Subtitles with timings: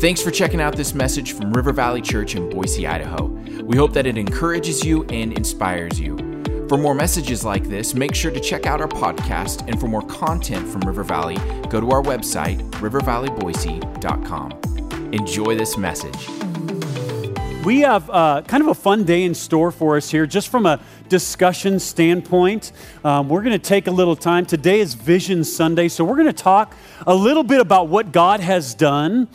[0.00, 3.24] Thanks for checking out this message from River Valley Church in Boise, Idaho.
[3.64, 6.16] We hope that it encourages you and inspires you.
[6.68, 9.66] For more messages like this, make sure to check out our podcast.
[9.66, 11.34] And for more content from River Valley,
[11.68, 15.12] go to our website, rivervalleyboise.com.
[15.12, 16.28] Enjoy this message.
[17.64, 20.64] We have uh, kind of a fun day in store for us here, just from
[20.64, 20.78] a
[21.08, 22.70] discussion standpoint.
[23.02, 24.46] Um, we're going to take a little time.
[24.46, 28.38] Today is Vision Sunday, so we're going to talk a little bit about what God
[28.38, 29.26] has done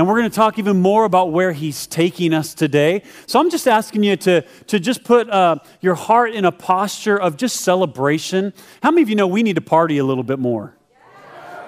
[0.00, 3.02] and we're going to talk even more about where He's taking us today.
[3.26, 7.20] So I'm just asking you to, to just put uh, your heart in a posture
[7.20, 8.54] of just celebration.
[8.82, 10.74] How many of you know we need to party a little bit more?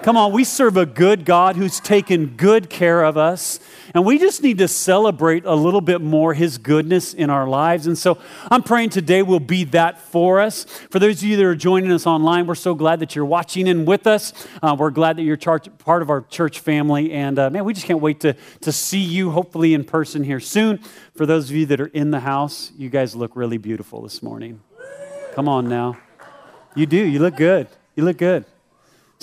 [0.01, 3.59] Come on, we serve a good God who's taken good care of us.
[3.93, 7.85] And we just need to celebrate a little bit more His goodness in our lives.
[7.85, 8.17] And so
[8.49, 10.63] I'm praying today will be that for us.
[10.89, 13.67] For those of you that are joining us online, we're so glad that you're watching
[13.67, 14.33] in with us.
[14.63, 17.11] Uh, we're glad that you're part of our church family.
[17.11, 20.39] And uh, man, we just can't wait to, to see you, hopefully in person here
[20.39, 20.79] soon.
[21.13, 24.23] For those of you that are in the house, you guys look really beautiful this
[24.23, 24.61] morning.
[25.35, 25.97] Come on now.
[26.75, 26.97] You do.
[26.97, 27.67] You look good.
[27.95, 28.45] You look good.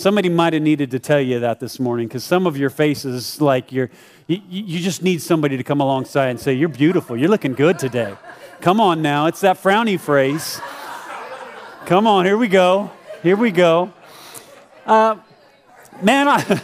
[0.00, 3.38] Somebody might have needed to tell you that this morning because some of your faces,
[3.38, 3.90] like you're,
[4.34, 7.16] you, you just need somebody to come alongside and say, You're beautiful.
[7.16, 8.14] You're looking good today.
[8.60, 9.26] Come on now.
[9.26, 10.60] It's that frowny phrase.
[11.86, 12.24] Come on.
[12.24, 12.90] Here we go.
[13.22, 13.92] Here we go.
[14.86, 15.16] Uh,
[16.02, 16.62] man, I.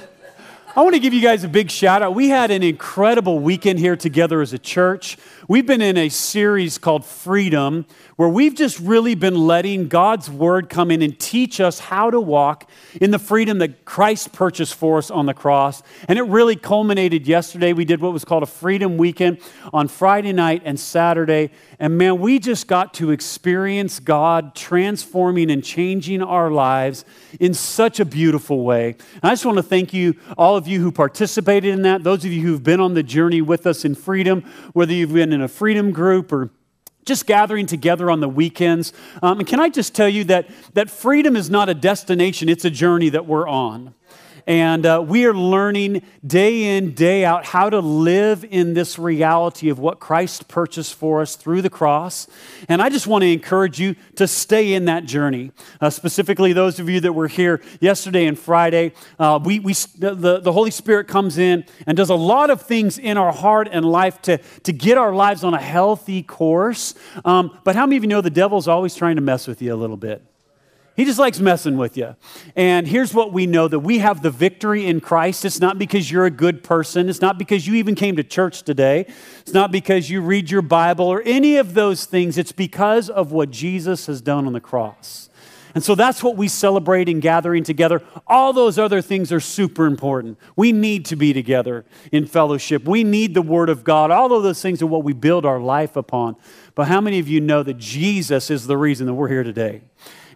[0.76, 2.14] I want to give you guys a big shout out.
[2.14, 5.16] We had an incredible weekend here together as a church.
[5.48, 10.68] We've been in a series called Freedom, where we've just really been letting God's word
[10.68, 12.68] come in and teach us how to walk
[13.00, 15.82] in the freedom that Christ purchased for us on the cross.
[16.08, 17.72] And it really culminated yesterday.
[17.72, 19.38] We did what was called a Freedom Weekend
[19.72, 21.52] on Friday night and Saturday.
[21.78, 27.06] And man, we just got to experience God transforming and changing our lives
[27.40, 28.96] in such a beautiful way.
[29.14, 32.24] And I just want to thank you, all of you who participated in that, those
[32.24, 35.42] of you who've been on the journey with us in freedom, whether you've been in
[35.42, 36.50] a freedom group or
[37.04, 38.92] just gathering together on the weekends.
[39.22, 42.64] Um, and can I just tell you that, that freedom is not a destination, it's
[42.64, 43.94] a journey that we're on.
[44.46, 49.70] And uh, we are learning day in, day out how to live in this reality
[49.70, 52.28] of what Christ purchased for us through the cross.
[52.68, 55.50] And I just want to encourage you to stay in that journey.
[55.80, 60.40] Uh, specifically, those of you that were here yesterday and Friday, uh, we, we, the,
[60.40, 63.84] the Holy Spirit comes in and does a lot of things in our heart and
[63.84, 66.94] life to, to get our lives on a healthy course.
[67.24, 69.74] Um, but how many of you know the devil's always trying to mess with you
[69.74, 70.22] a little bit?
[70.96, 72.16] He just likes messing with you.
[72.56, 75.44] And here's what we know that we have the victory in Christ.
[75.44, 77.10] It's not because you're a good person.
[77.10, 79.06] It's not because you even came to church today.
[79.40, 82.38] It's not because you read your Bible or any of those things.
[82.38, 85.28] It's because of what Jesus has done on the cross.
[85.74, 88.02] And so that's what we celebrate in gathering together.
[88.26, 90.38] All those other things are super important.
[90.56, 92.88] We need to be together in fellowship.
[92.88, 94.10] We need the Word of God.
[94.10, 96.36] All of those things are what we build our life upon.
[96.74, 99.82] But how many of you know that Jesus is the reason that we're here today?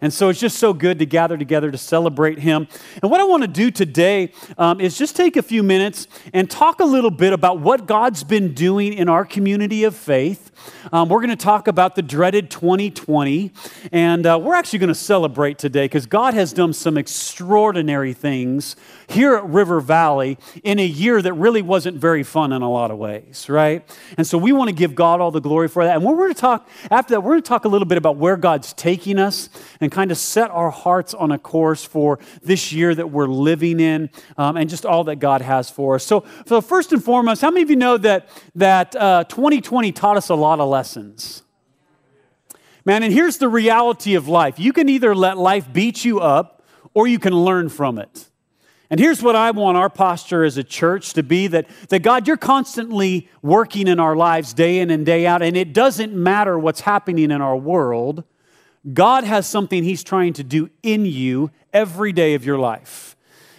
[0.00, 2.68] And so it's just so good to gather together to celebrate Him.
[3.02, 6.50] And what I want to do today um, is just take a few minutes and
[6.50, 10.50] talk a little bit about what God's been doing in our community of faith.
[10.92, 13.52] Um, we're going to talk about the dreaded 2020,
[13.92, 18.76] and uh, we're actually going to celebrate today because God has done some extraordinary things
[19.08, 22.90] here at River Valley in a year that really wasn't very fun in a lot
[22.90, 23.88] of ways, right?
[24.16, 25.96] And so we want to give God all the glory for that.
[25.96, 28.16] And we're going to talk, after that, we're going to talk a little bit about
[28.16, 29.48] where God's taking us
[29.80, 33.80] and kind of set our hearts on a course for this year that we're living
[33.80, 36.04] in um, and just all that God has for us.
[36.04, 40.16] So, so, first and foremost, how many of you know that, that uh, 2020 taught
[40.16, 41.42] us a lot of lessons?
[42.84, 46.62] Man, and here's the reality of life you can either let life beat you up
[46.94, 48.30] or you can learn from it.
[48.90, 52.26] And here's what I want our posture as a church to be that, that God,
[52.26, 56.58] you're constantly working in our lives day in and day out, and it doesn't matter
[56.58, 58.24] what's happening in our world.
[58.92, 63.16] God has something He's trying to do in you every day of your life.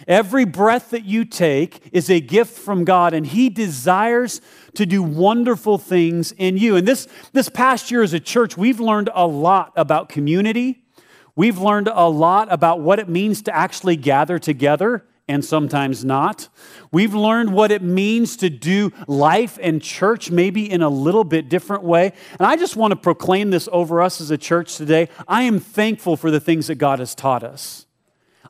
[0.08, 4.40] Every breath that you take is a gift from God, and He desires
[4.74, 6.76] to do wonderful things in you.
[6.76, 10.82] And this, this past year as a church, we've learned a lot about community.
[11.36, 16.48] We've learned a lot about what it means to actually gather together and sometimes not.
[16.90, 21.48] We've learned what it means to do life and church maybe in a little bit
[21.48, 22.12] different way.
[22.38, 25.08] And I just want to proclaim this over us as a church today.
[25.28, 27.86] I am thankful for the things that God has taught us.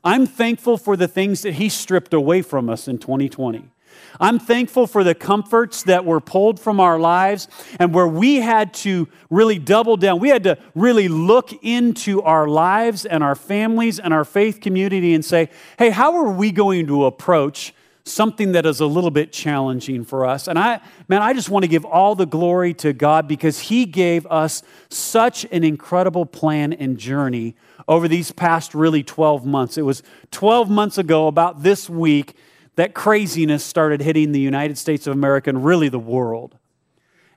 [0.03, 3.72] I'm thankful for the things that He stripped away from us in 2020.
[4.19, 7.47] I'm thankful for the comforts that were pulled from our lives
[7.79, 10.19] and where we had to really double down.
[10.19, 15.13] We had to really look into our lives and our families and our faith community
[15.13, 17.73] and say, hey, how are we going to approach
[18.05, 20.47] something that is a little bit challenging for us.
[20.47, 23.85] And I, man, I just want to give all the glory to God because He
[23.85, 27.55] gave us such an incredible plan and journey
[27.87, 29.77] over these past really 12 months.
[29.77, 32.35] It was 12 months ago, about this week,
[32.75, 36.57] that craziness started hitting the United States of America and really the world.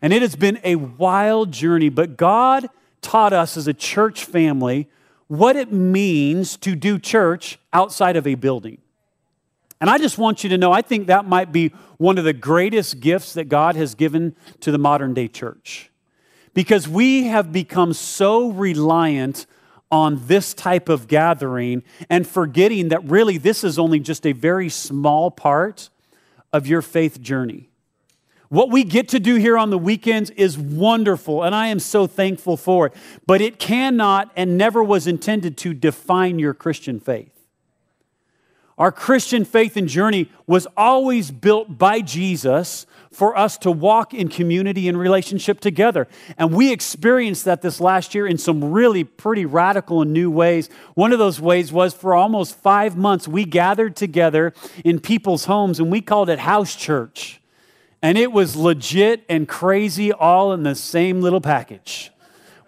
[0.00, 2.68] And it has been a wild journey, but God
[3.02, 4.88] taught us as a church family
[5.28, 8.78] what it means to do church outside of a building.
[9.80, 11.68] And I just want you to know, I think that might be
[11.98, 15.90] one of the greatest gifts that God has given to the modern day church.
[16.54, 19.46] Because we have become so reliant
[19.90, 24.68] on this type of gathering and forgetting that really this is only just a very
[24.68, 25.90] small part
[26.52, 27.68] of your faith journey.
[28.48, 32.06] What we get to do here on the weekends is wonderful, and I am so
[32.06, 32.94] thankful for it.
[33.26, 37.35] But it cannot and never was intended to define your Christian faith.
[38.78, 44.28] Our Christian faith and journey was always built by Jesus for us to walk in
[44.28, 46.06] community and relationship together.
[46.36, 50.68] And we experienced that this last year in some really pretty radical and new ways.
[50.92, 54.52] One of those ways was for almost five months, we gathered together
[54.84, 57.40] in people's homes and we called it house church.
[58.02, 62.12] And it was legit and crazy all in the same little package.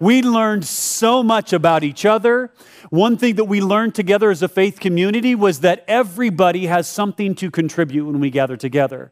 [0.00, 2.52] We learned so much about each other.
[2.90, 7.34] One thing that we learned together as a faith community was that everybody has something
[7.36, 9.10] to contribute when we gather together.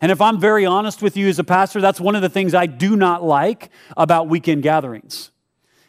[0.00, 2.54] And if I'm very honest with you as a pastor, that's one of the things
[2.54, 5.30] I do not like about weekend gatherings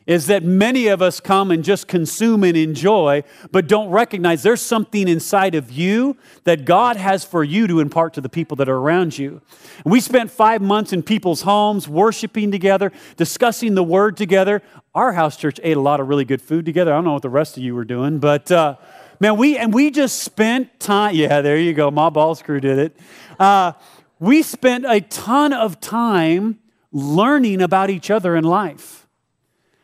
[0.09, 4.59] is that many of us come and just consume and enjoy, but don't recognize there's
[4.59, 8.67] something inside of you that God has for you to impart to the people that
[8.67, 9.39] are around you.
[9.83, 14.63] And we spent five months in people's homes, worshiping together, discussing the word together.
[14.95, 16.91] Our house church ate a lot of really good food together.
[16.91, 18.77] I don't know what the rest of you were doing, but uh,
[19.19, 21.13] man, we and we just spent time.
[21.13, 21.91] Yeah, there you go.
[21.91, 22.97] My balls crew did it.
[23.38, 23.73] Uh,
[24.17, 26.57] we spent a ton of time
[26.91, 28.98] learning about each other in life.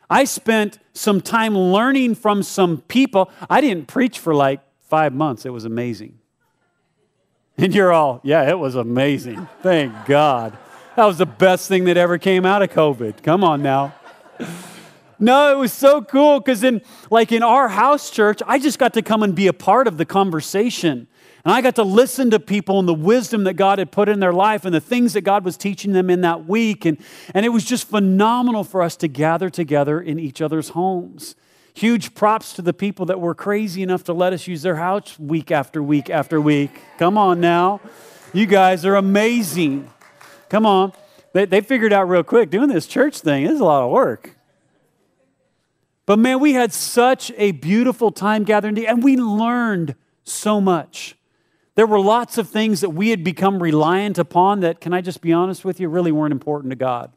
[0.08, 3.30] I spent some time learning from some people.
[3.50, 5.44] I didn't preach for like five months.
[5.44, 6.18] It was amazing.
[7.58, 9.48] And you're all, yeah, it was amazing.
[9.62, 10.56] Thank God.
[10.96, 13.22] That was the best thing that ever came out of COVID.
[13.22, 13.94] Come on now.
[15.18, 18.92] No, it was so cool because in like in our house church, I just got
[18.94, 21.08] to come and be a part of the conversation.
[21.46, 24.18] And I got to listen to people and the wisdom that God had put in
[24.18, 26.84] their life and the things that God was teaching them in that week.
[26.84, 26.98] And,
[27.34, 31.36] and it was just phenomenal for us to gather together in each other's homes.
[31.72, 35.20] Huge props to the people that were crazy enough to let us use their house
[35.20, 36.82] week after week after week.
[36.98, 37.80] Come on now.
[38.32, 39.88] You guys are amazing.
[40.48, 40.94] Come on.
[41.32, 44.34] They, they figured out real quick doing this church thing is a lot of work.
[46.06, 49.94] But man, we had such a beautiful time gathering, and we learned
[50.24, 51.15] so much.
[51.76, 55.20] There were lots of things that we had become reliant upon that, can I just
[55.20, 57.12] be honest with you, really weren't important to God.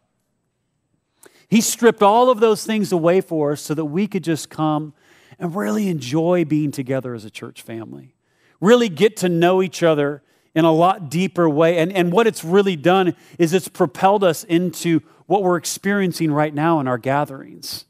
[1.47, 4.94] He stripped all of those things away for us so that we could just come
[5.39, 8.13] and really enjoy being together as a church family.
[8.59, 10.21] Really get to know each other
[10.53, 11.77] in a lot deeper way.
[11.77, 16.53] And, and what it's really done is it's propelled us into what we're experiencing right
[16.53, 17.85] now in our gatherings.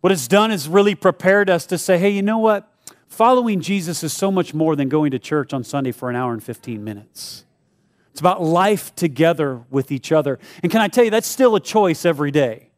[0.00, 2.67] What it's done is really prepared us to say, hey, you know what?
[3.08, 6.32] Following Jesus is so much more than going to church on Sunday for an hour
[6.32, 7.44] and 15 minutes.
[8.12, 10.38] It's about life together with each other.
[10.62, 12.70] And can I tell you, that's still a choice every day.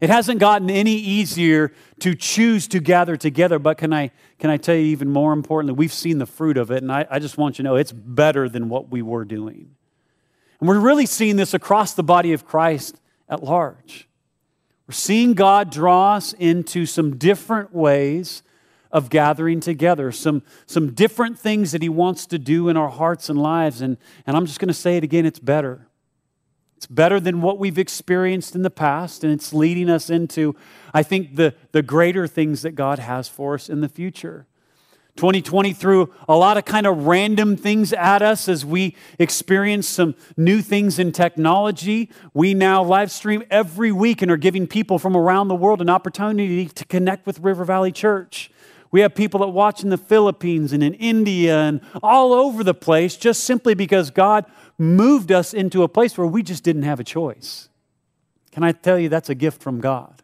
[0.00, 4.56] It hasn't gotten any easier to choose to gather together, but can I, can I
[4.56, 7.36] tell you even more importantly, we've seen the fruit of it, and I, I just
[7.36, 9.74] want you to know it's better than what we were doing.
[10.60, 14.08] And we're really seeing this across the body of Christ at large.
[14.86, 18.42] We're seeing God draw us into some different ways
[18.90, 23.28] of gathering together, some, some different things that He wants to do in our hearts
[23.28, 23.80] and lives.
[23.80, 25.88] And, and I'm just going to say it again it's better.
[26.76, 30.54] It's better than what we've experienced in the past, and it's leading us into,
[30.94, 34.46] I think, the, the greater things that God has for us in the future.
[35.18, 40.14] 2020 threw a lot of kind of random things at us as we experience some
[40.36, 42.08] new things in technology.
[42.32, 45.90] We now live stream every week and are giving people from around the world an
[45.90, 48.52] opportunity to connect with River Valley Church.
[48.90, 52.74] We have people that watch in the Philippines and in India and all over the
[52.74, 54.46] place just simply because God
[54.78, 57.68] moved us into a place where we just didn't have a choice.
[58.52, 60.22] Can I tell you that's a gift from God?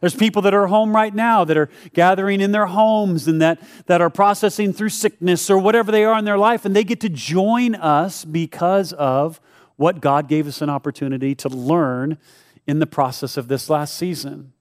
[0.00, 3.60] There's people that are home right now that are gathering in their homes and that,
[3.86, 7.00] that are processing through sickness or whatever they are in their life, and they get
[7.00, 9.40] to join us because of
[9.76, 12.18] what God gave us an opportunity to learn
[12.66, 14.52] in the process of this last season.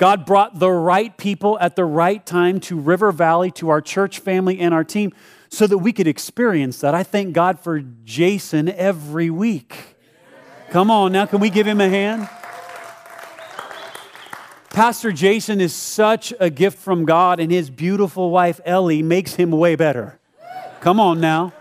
[0.00, 4.20] God brought the right people at the right time to River Valley, to our church
[4.20, 5.12] family and our team,
[5.50, 6.94] so that we could experience that.
[6.94, 9.98] I thank God for Jason every week.
[10.70, 12.30] Come on now, can we give him a hand?
[14.70, 19.50] Pastor Jason is such a gift from God, and his beautiful wife Ellie makes him
[19.50, 20.18] way better.
[20.80, 21.52] Come on now.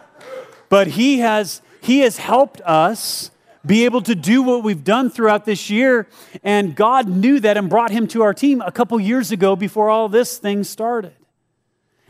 [0.69, 3.31] But he has he has helped us
[3.65, 6.07] be able to do what we've done throughout this year.
[6.43, 9.89] And God knew that and brought him to our team a couple years ago before
[9.89, 11.13] all this thing started.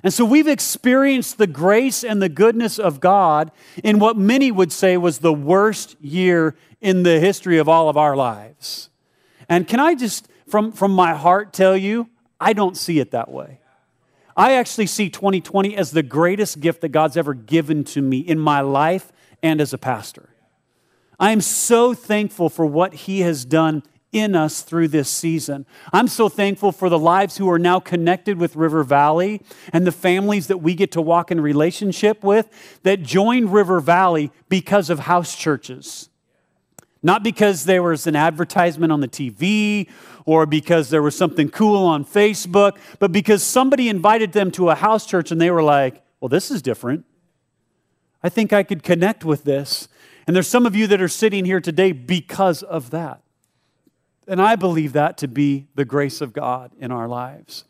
[0.04, 3.52] And so we've experienced the grace and the goodness of God
[3.84, 7.98] in what many would say was the worst year in the history of all of
[7.98, 8.90] our lives.
[9.50, 13.30] And can I just, from, from my heart, tell you, I don't see it that
[13.30, 13.60] way.
[14.38, 18.40] I actually see 2020 as the greatest gift that God's ever given to me in
[18.40, 19.12] my life
[19.44, 20.29] and as a pastor.
[21.20, 25.66] I am so thankful for what He has done in us through this season.
[25.94, 29.92] I'm so thankful for the lives who are now connected with River Valley and the
[29.92, 32.50] families that we get to walk in relationship with
[32.84, 36.10] that joined River Valley because of house churches.
[37.04, 39.88] Not because there was an advertisement on the TV
[40.26, 44.76] or because there was something cool on Facebook, but because somebody invited them to a
[44.76, 47.06] house church and they were like, well, this is different.
[48.22, 49.88] I think I could connect with this.
[50.30, 53.24] And there's some of you that are sitting here today because of that.
[54.28, 57.66] And I believe that to be the grace of God in our lives.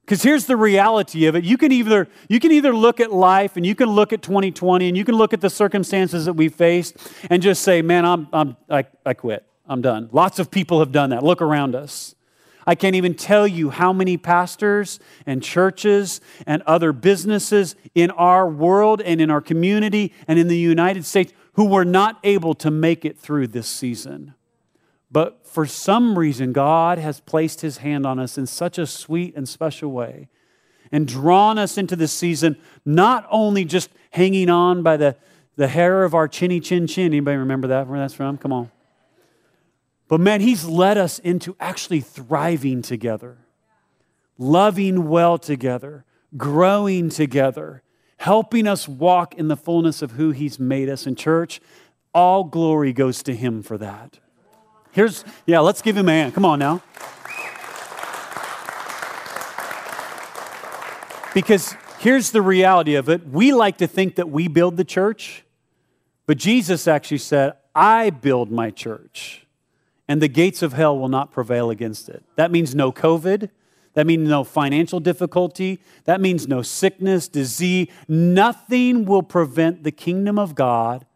[0.00, 1.44] Because here's the reality of it.
[1.44, 4.88] You can, either, you can either look at life and you can look at 2020
[4.88, 6.96] and you can look at the circumstances that we faced
[7.30, 9.46] and just say, man, I'm, I'm, I, I quit.
[9.68, 10.08] I'm done.
[10.10, 11.22] Lots of people have done that.
[11.22, 12.16] Look around us.
[12.66, 18.48] I can't even tell you how many pastors and churches and other businesses in our
[18.48, 22.70] world and in our community and in the United States who were not able to
[22.70, 24.34] make it through this season.
[25.10, 29.36] But for some reason, God has placed his hand on us in such a sweet
[29.36, 30.28] and special way
[30.90, 35.16] and drawn us into this season, not only just hanging on by the,
[35.56, 37.06] the hair of our chinny chin chin.
[37.06, 38.38] Anybody remember that, where that's from?
[38.38, 38.70] Come on.
[40.08, 43.38] But man, he's led us into actually thriving together,
[44.38, 46.04] loving well together,
[46.36, 47.82] growing together
[48.22, 51.08] helping us walk in the fullness of who He's made us.
[51.08, 51.60] In church,
[52.14, 54.20] all glory goes to Him for that.
[54.92, 56.32] Here's, yeah, let's give Him a hand.
[56.32, 56.82] Come on now.
[61.34, 65.44] Because here's the reality of it we like to think that we build the church,
[66.26, 69.48] but Jesus actually said, I build my church,
[70.06, 72.22] and the gates of hell will not prevail against it.
[72.36, 73.50] That means no COVID.
[73.94, 75.80] That means no financial difficulty.
[76.04, 77.88] That means no sickness, disease.
[78.08, 81.06] Nothing will prevent the kingdom of God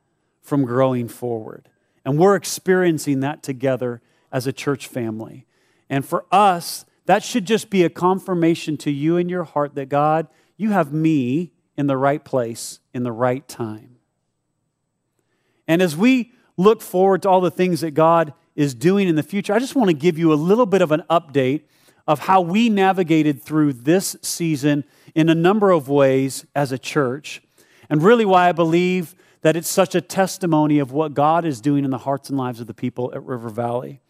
[0.43, 1.69] from growing forward.
[2.05, 5.47] And we're experiencing that together as a church family.
[5.89, 9.89] And for us, that should just be a confirmation to you in your heart that
[9.89, 13.97] God, you have me in the right place in the right time.
[15.69, 19.23] And as we look forward to all the things that God is doing in the
[19.23, 21.63] future, I just want to give you a little bit of an update
[22.07, 24.85] of how we navigated through this season
[25.15, 27.43] in a number of ways as a church,
[27.89, 31.85] and really why I believe that it's such a testimony of what God is doing
[31.85, 34.01] in the hearts and lives of the people at River Valley.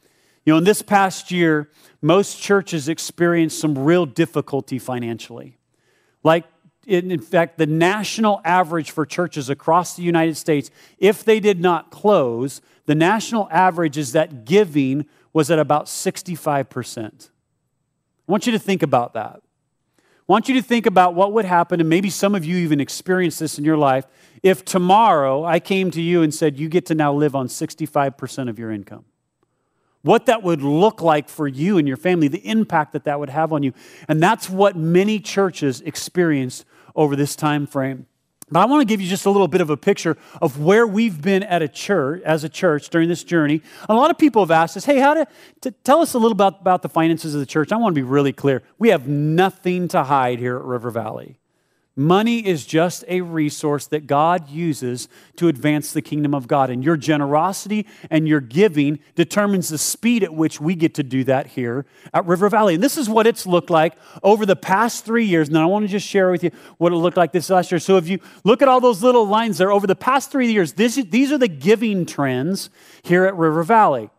[0.44, 5.58] You know, in this past year, most churches experienced some real difficulty financially.
[6.22, 6.44] Like,
[6.86, 11.90] in fact, the national average for churches across the United States, if they did not
[11.90, 17.30] close, the national average is that giving was at about 65%.
[18.28, 19.40] I want you to think about that.
[19.98, 22.80] I want you to think about what would happen, and maybe some of you even
[22.80, 24.06] experienced this in your life,
[24.42, 28.48] if tomorrow I came to you and said, You get to now live on 65%
[28.48, 29.04] of your income.
[30.02, 33.30] What that would look like for you and your family, the impact that that would
[33.30, 33.72] have on you.
[34.08, 36.64] And that's what many churches experienced
[36.94, 38.06] over this time frame.
[38.48, 40.86] But I want to give you just a little bit of a picture of where
[40.86, 43.60] we've been at a church, as a church during this journey.
[43.88, 45.26] A lot of people have asked us, hey, how to,
[45.62, 47.72] to tell us a little about, about the finances of the church.
[47.72, 48.62] I want to be really clear.
[48.78, 51.40] We have nothing to hide here at River Valley.
[51.98, 56.68] Money is just a resource that God uses to advance the kingdom of God.
[56.68, 61.24] And your generosity and your giving determines the speed at which we get to do
[61.24, 62.74] that here at River Valley.
[62.74, 65.48] And this is what it's looked like over the past three years.
[65.48, 67.78] Now, I want to just share with you what it looked like this last year.
[67.78, 70.74] So, if you look at all those little lines there, over the past three years,
[70.74, 72.68] this, these are the giving trends
[73.04, 74.10] here at River Valley.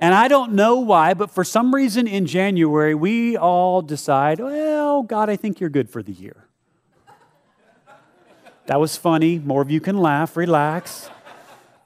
[0.00, 5.04] And I don't know why, but for some reason in January, we all decide, well,
[5.04, 6.45] God, I think you're good for the year.
[8.66, 9.38] That was funny.
[9.38, 11.08] More of you can laugh, relax.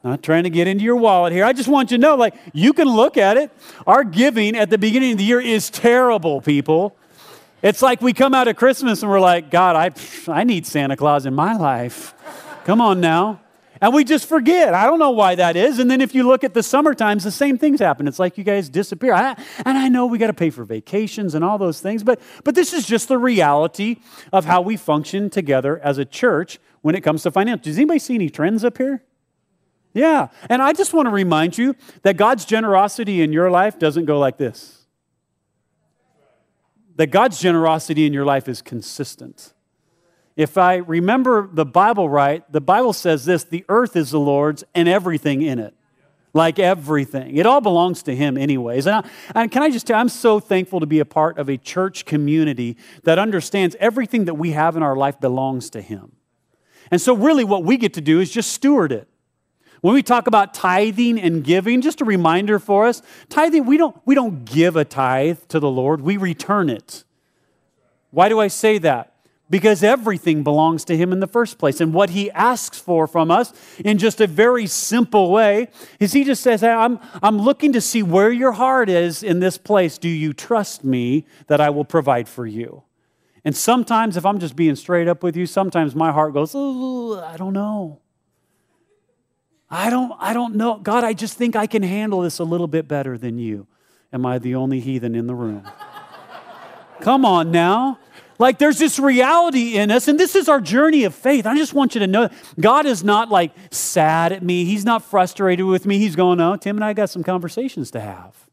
[0.03, 1.45] Not trying to get into your wallet here.
[1.45, 3.51] I just want you to know like, you can look at it.
[3.87, 6.97] Our giving at the beginning of the year is terrible, people.
[7.63, 10.97] It's like we come out of Christmas and we're like, God, I, I need Santa
[10.97, 12.15] Claus in my life.
[12.65, 13.41] Come on now.
[13.83, 14.75] And we just forget.
[14.75, 15.79] I don't know why that is.
[15.79, 18.07] And then if you look at the summer times, the same things happen.
[18.07, 19.15] It's like you guys disappear.
[19.15, 19.35] I,
[19.65, 22.55] and I know we got to pay for vacations and all those things, but, but
[22.55, 23.97] this is just the reality
[24.33, 27.63] of how we function together as a church when it comes to finance.
[27.63, 29.03] Does anybody see any trends up here?
[29.93, 30.29] Yeah.
[30.49, 34.19] And I just want to remind you that God's generosity in your life doesn't go
[34.19, 34.87] like this.
[36.97, 39.53] That God's generosity in your life is consistent.
[40.37, 44.65] If I remember the Bible right, the Bible says this the earth is the Lord's
[44.75, 45.75] and everything in it.
[46.33, 47.37] Like everything.
[47.37, 48.87] It all belongs to Him, anyways.
[48.87, 51.39] And, I, and can I just tell you, I'm so thankful to be a part
[51.39, 55.83] of a church community that understands everything that we have in our life belongs to
[55.83, 56.13] Him.
[56.91, 59.09] And so, really, what we get to do is just steward it.
[59.81, 63.97] When we talk about tithing and giving, just a reminder for us tithing, we don't,
[64.05, 67.05] we don't give a tithe to the Lord, we return it.
[68.11, 69.15] Why do I say that?
[69.49, 71.81] Because everything belongs to Him in the first place.
[71.81, 73.53] And what He asks for from us
[73.85, 75.69] in just a very simple way
[75.99, 79.57] is He just says, I'm, I'm looking to see where your heart is in this
[79.57, 79.97] place.
[79.97, 82.83] Do you trust me that I will provide for you?
[83.45, 87.37] And sometimes, if I'm just being straight up with you, sometimes my heart goes, I
[87.37, 88.01] don't know.
[89.71, 90.79] I don't, I don't know.
[90.79, 93.67] God, I just think I can handle this a little bit better than you.
[94.13, 95.63] Am I the only heathen in the room?
[97.01, 97.99] Come on now.
[98.39, 101.47] Like there's this reality in us, and this is our journey of faith.
[101.47, 104.65] I just want you to know God is not like sad at me.
[104.65, 105.99] He's not frustrated with me.
[105.99, 108.50] He's going, Oh, Tim and I got some conversations to have.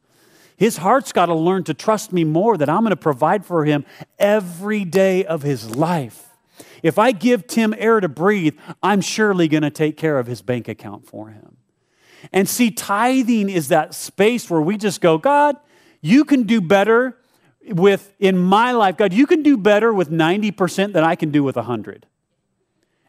[0.58, 3.64] His heart's got to learn to trust me more that I'm going to provide for
[3.64, 3.86] him
[4.18, 6.28] every day of his life.
[6.82, 10.42] If I give Tim air to breathe, I'm surely going to take care of his
[10.42, 11.58] bank account for him.
[12.34, 15.58] And see, tithing is that space where we just go, God,
[16.02, 17.18] you can do better
[17.70, 21.44] with, in my life, God, you can do better with 90% than I can do
[21.44, 22.08] with 100.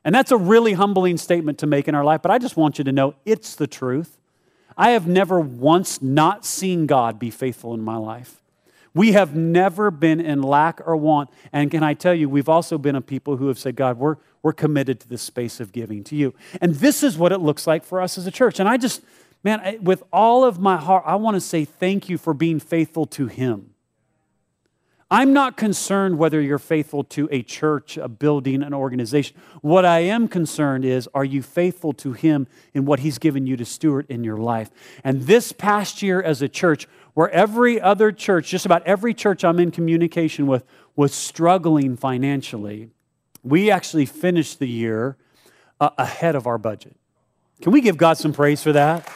[0.04, 2.78] And that's a really humbling statement to make in our life, but I just want
[2.78, 4.18] you to know it's the truth.
[4.78, 8.40] I have never once not seen God be faithful in my life.
[8.94, 11.30] We have never been in lack or want.
[11.52, 14.16] And can I tell you, we've also been a people who have said, God, we're,
[14.42, 16.32] we're committed to this space of giving to you.
[16.60, 18.60] And this is what it looks like for us as a church.
[18.60, 19.02] And I just,
[19.44, 23.04] man, with all of my heart, I want to say thank you for being faithful
[23.06, 23.74] to Him.
[25.10, 29.36] I'm not concerned whether you're faithful to a church, a building, an organization.
[29.62, 33.56] What I am concerned is are you faithful to Him in what He's given you
[33.56, 34.70] to steward in your life?
[35.02, 39.44] And this past year as a church, where every other church, just about every church
[39.44, 42.90] I'm in communication with, was struggling financially,
[43.42, 45.16] we actually finished the year
[45.80, 46.96] uh, ahead of our budget.
[47.62, 49.10] Can we give God some praise for that?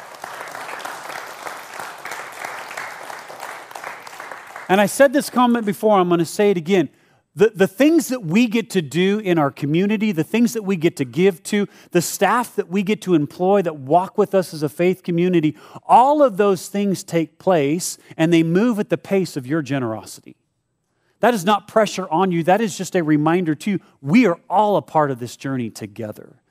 [4.72, 6.88] And I said this comment before, I'm going to say it again.
[7.36, 10.76] The, the things that we get to do in our community, the things that we
[10.76, 14.54] get to give to, the staff that we get to employ that walk with us
[14.54, 18.96] as a faith community, all of those things take place and they move at the
[18.96, 20.36] pace of your generosity.
[21.20, 24.40] That is not pressure on you, that is just a reminder to you we are
[24.48, 26.41] all a part of this journey together.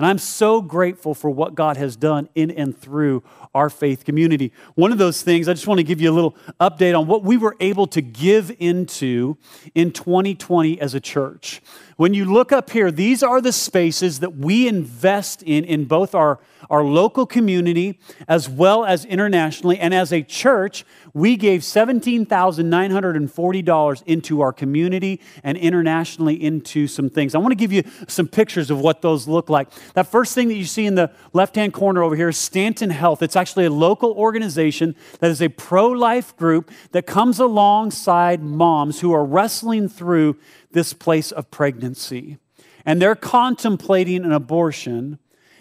[0.00, 3.22] And I'm so grateful for what God has done in and through
[3.54, 4.50] our faith community.
[4.74, 7.22] One of those things, I just want to give you a little update on what
[7.22, 9.36] we were able to give into
[9.74, 11.60] in 2020 as a church.
[11.98, 16.14] When you look up here, these are the spaces that we invest in in both
[16.14, 19.78] our, our local community as well as internationally.
[19.78, 27.34] And as a church, we gave $17,940 into our community and internationally into some things.
[27.34, 29.70] I want to give you some pictures of what those look like.
[29.94, 32.90] That first thing that you see in the left hand corner over here is Stanton
[32.90, 33.22] Health.
[33.22, 39.00] It's actually a local organization that is a pro life group that comes alongside moms
[39.00, 40.36] who are wrestling through
[40.72, 42.38] this place of pregnancy.
[42.84, 45.18] And they're contemplating an abortion.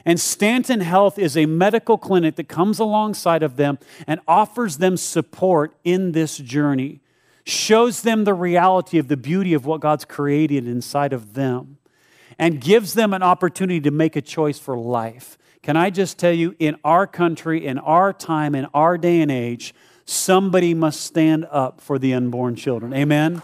[0.09, 4.97] And Stanton Health is a medical clinic that comes alongside of them and offers them
[4.97, 7.01] support in this journey,
[7.43, 11.77] shows them the reality of the beauty of what God's created inside of them,
[12.39, 15.37] and gives them an opportunity to make a choice for life.
[15.61, 19.29] Can I just tell you, in our country, in our time, in our day and
[19.29, 22.95] age, somebody must stand up for the unborn children.
[22.95, 23.43] Amen?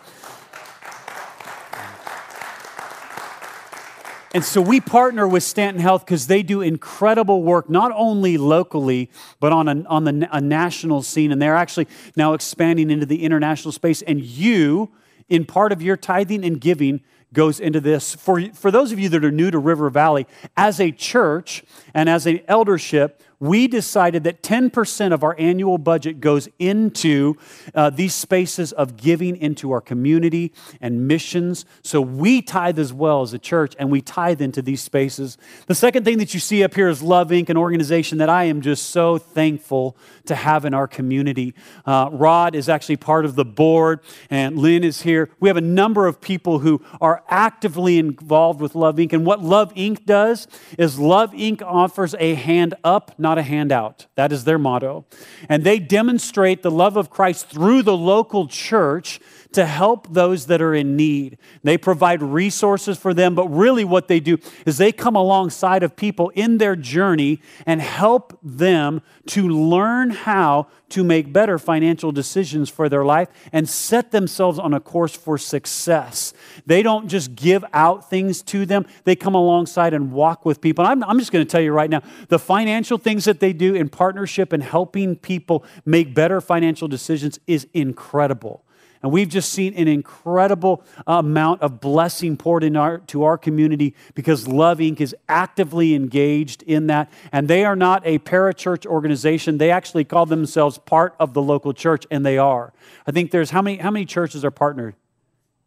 [4.36, 9.10] And so we partner with Stanton Health because they do incredible work, not only locally,
[9.40, 11.32] but on, a, on the, a national scene.
[11.32, 14.02] And they're actually now expanding into the international space.
[14.02, 14.92] And you,
[15.30, 17.00] in part of your tithing and giving,
[17.32, 18.14] goes into this.
[18.14, 22.10] For, for those of you that are new to River Valley, as a church and
[22.10, 27.36] as an eldership, we decided that 10% of our annual budget goes into
[27.74, 31.66] uh, these spaces of giving into our community and missions.
[31.84, 35.38] So we tithe as well as a church, and we tithe into these spaces.
[35.68, 38.46] The second thing that you see up here is Love Inc., an organization that I
[38.46, 41.54] am just so thankful to have in our community.
[41.86, 45.30] Uh, Rod is actually part of the board, and Lynn is here.
[45.40, 49.14] We have a number of people who are actively involved with Love Inc.
[49.14, 50.06] And what Love Inc.
[50.06, 51.62] does is Love Inc.
[51.62, 54.06] offers a hand up, not a handout.
[54.14, 55.06] That is their motto.
[55.50, 59.20] And they demonstrate the love of Christ through the local church
[59.54, 61.38] to help those that are in need.
[61.64, 65.96] They provide resources for them, but really what they do is they come alongside of
[65.96, 72.70] people in their journey and help them to learn how to make better financial decisions
[72.70, 76.34] for their life and set themselves on a course for success.
[76.66, 80.86] They don't just give out things to them, they come alongside and walk with people.
[80.86, 83.74] I'm, I'm just going to tell you right now the financial things that they do
[83.74, 88.66] in partnership and helping people make better financial decisions is incredible.
[89.06, 94.48] And we've just seen an incredible amount of blessing poured into our, our community because
[94.48, 95.00] Love Inc.
[95.00, 97.12] is actively engaged in that.
[97.32, 99.60] And they are not a parachurch organization.
[99.60, 102.74] They actually call themselves part of the local church, and they are.
[103.06, 104.96] I think there's how many, how many churches are partnered?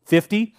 [0.07, 0.53] 50?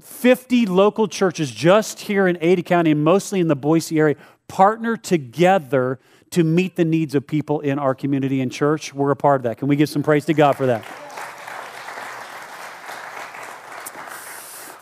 [0.00, 4.14] 50 local churches just here in Ada County and mostly in the Boise area
[4.46, 5.98] partner together
[6.32, 8.92] to meet the needs of people in our community and church.
[8.92, 9.58] We're a part of that.
[9.58, 10.84] Can we give some praise to God for that?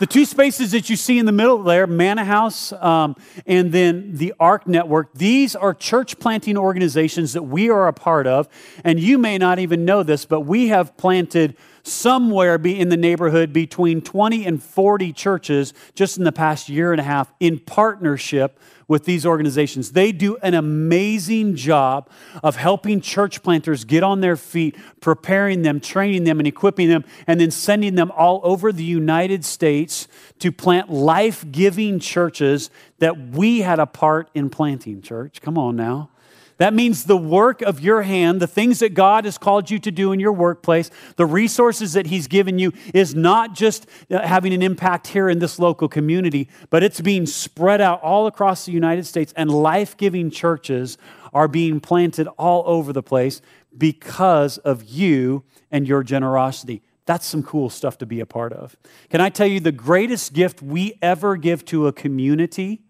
[0.01, 4.17] The two spaces that you see in the middle there, Manna House um, and then
[4.17, 8.49] the ARC Network, these are church planting organizations that we are a part of.
[8.83, 11.55] And you may not even know this, but we have planted
[11.91, 16.93] somewhere be in the neighborhood between 20 and 40 churches just in the past year
[16.93, 18.59] and a half in partnership
[18.91, 19.93] with these organizations.
[19.93, 22.11] They do an amazing job
[22.43, 27.05] of helping church planters get on their feet, preparing them, training them, and equipping them,
[27.27, 30.09] and then sending them all over the United States
[30.41, 35.41] to plant life giving churches that we had a part in planting, church.
[35.41, 36.11] Come on now.
[36.61, 39.91] That means the work of your hand, the things that God has called you to
[39.91, 44.53] do in your workplace, the resources that He's given you, is not just uh, having
[44.53, 48.73] an impact here in this local community, but it's being spread out all across the
[48.73, 50.99] United States, and life giving churches
[51.33, 53.41] are being planted all over the place
[53.79, 56.83] because of you and your generosity.
[57.07, 58.77] That's some cool stuff to be a part of.
[59.09, 62.83] Can I tell you the greatest gift we ever give to a community,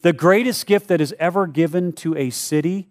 [0.00, 2.88] the greatest gift that is ever given to a city?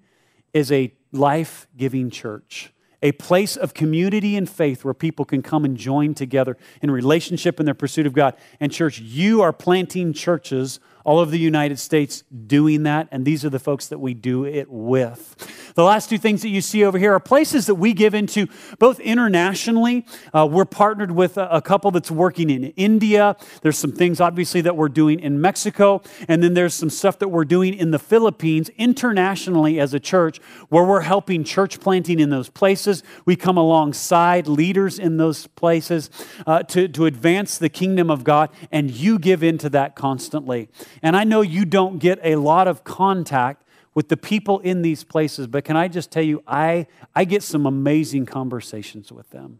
[0.54, 5.66] Is a life giving church, a place of community and faith where people can come
[5.66, 8.36] and join together in relationship in their pursuit of God.
[8.60, 13.44] And, church, you are planting churches all over the United States doing that, and these
[13.44, 15.74] are the folks that we do it with.
[15.76, 18.48] The last two things that you see over here are places that we give into
[18.80, 20.06] both internationally.
[20.34, 23.36] Uh, we're partnered with a, a, couple that's working in India.
[23.62, 27.30] There's some things, obviously, that we're doing in Mexico, and then there's some stuff that
[27.30, 30.40] we're doing in the Philippines internationally as a church
[30.70, 33.04] where we're helping church planting in those places.
[33.26, 36.10] We come alongside leaders in those places
[36.46, 40.70] uh, to, to advance the kingdom of God, and you give into that constantly.
[41.04, 43.64] And I know you don't get a lot of contact
[43.94, 47.44] with the people in these places, but can I just tell you, I, I get
[47.44, 49.60] some amazing conversations with them.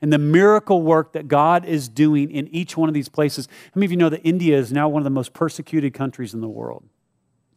[0.00, 3.46] And the miracle work that God is doing in each one of these places.
[3.46, 6.34] How many of you know that India is now one of the most persecuted countries
[6.34, 6.84] in the world?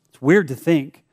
[0.10, 1.04] It's weird to think.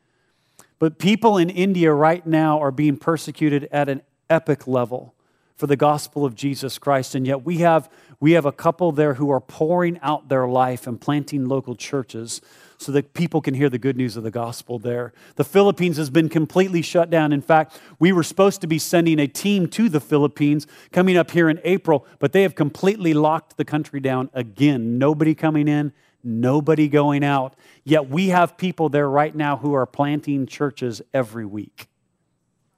[0.79, 5.15] But people in India right now are being persecuted at an epic level
[5.57, 7.15] for the gospel of Jesus Christ.
[7.15, 7.91] And yet we have,
[8.25, 12.41] we have a couple there who are pouring out their life and planting local churches
[12.79, 15.13] so that people can hear the good news of the gospel there.
[15.37, 17.35] The Philippines has been completely shut down.
[17.35, 21.33] In fact, we were supposed to be sending a team to the Philippines coming up
[21.33, 24.97] here in April, but they have completely locked the country down again.
[24.97, 27.55] Nobody coming in, nobody going out.
[27.85, 31.89] Yet we have people there right now who are planting churches every week.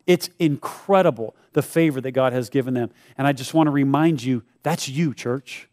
[0.09, 2.90] It's incredible the favor that God has given them.
[3.16, 5.68] And I just want to remind you that's you, church.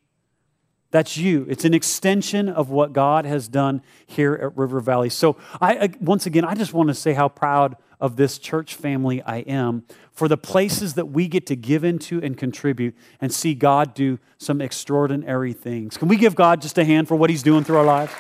[0.92, 1.48] That's you.
[1.50, 5.10] It's an extension of what God has done here at River Valley.
[5.10, 9.20] So, I, once again, I just want to say how proud of this church family
[9.24, 13.56] I am for the places that we get to give into and contribute and see
[13.56, 15.98] God do some extraordinary things.
[15.98, 18.14] Can we give God just a hand for what He's doing through our lives?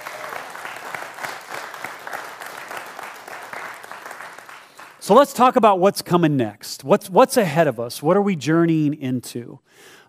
[4.99, 6.83] So let's talk about what's coming next.
[6.83, 8.01] What's, what's ahead of us?
[8.01, 9.59] What are we journeying into?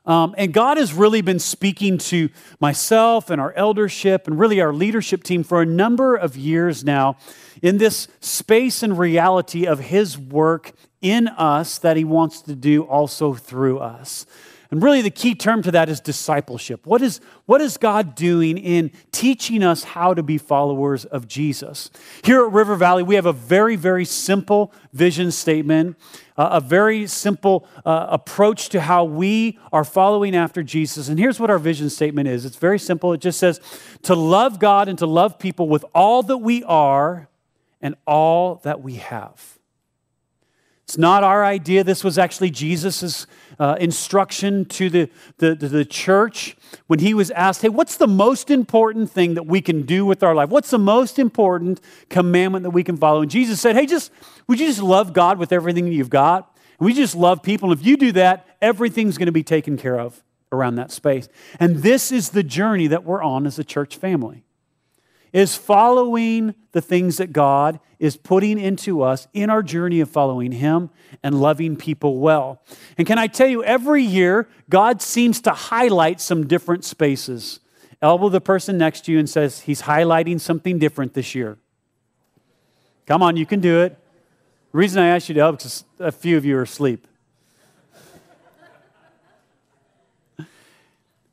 [0.07, 2.29] Um, and God has really been speaking to
[2.61, 7.17] myself and our eldership and really our leadership team for a number of years now
[7.63, 12.83] in this space and reality of His work in us that He wants to do
[12.83, 14.27] also through us.
[14.75, 16.85] And really, the key term to that is discipleship.
[16.85, 21.93] What is, what is God doing in teaching us how to be followers of Jesus?
[22.25, 25.97] Here at River Valley, we have a very, very simple vision statement,
[26.37, 31.09] uh, a very simple uh, approach to how we are following after Jesus.
[31.09, 33.13] And here's what our vision statement is it's very simple.
[33.13, 33.61] It just says
[34.03, 37.29] to love God and to love people with all that we are
[37.81, 39.57] and all that we have.
[40.85, 41.83] It's not our idea.
[41.83, 43.27] This was actually Jesus'
[43.59, 46.57] uh, instruction to the, the, the church
[46.89, 50.23] when he was asked, Hey, what's the most important thing that we can do with
[50.23, 50.51] our life?
[50.51, 53.23] What's the most important commandment that we can follow?
[53.23, 54.13] And Jesus said, Hey, just
[54.47, 56.55] would you just love God with everything you've got?
[56.79, 57.71] And we just love people.
[57.71, 61.29] And if you do that, everything's going to be taken care of around that space.
[61.59, 64.45] And this is the journey that we're on as a church family
[65.35, 70.53] is following the things that God is putting into us in our journey of following
[70.53, 70.91] Him
[71.25, 72.63] and loving people well.
[72.97, 77.59] And can I tell you, every year, God seems to highlight some different spaces.
[78.01, 81.59] Elbow the person next to you and says, He's highlighting something different this year.
[83.07, 83.99] Come on, you can do it.
[84.71, 87.09] The reason I asked you to help is a few of you are asleep.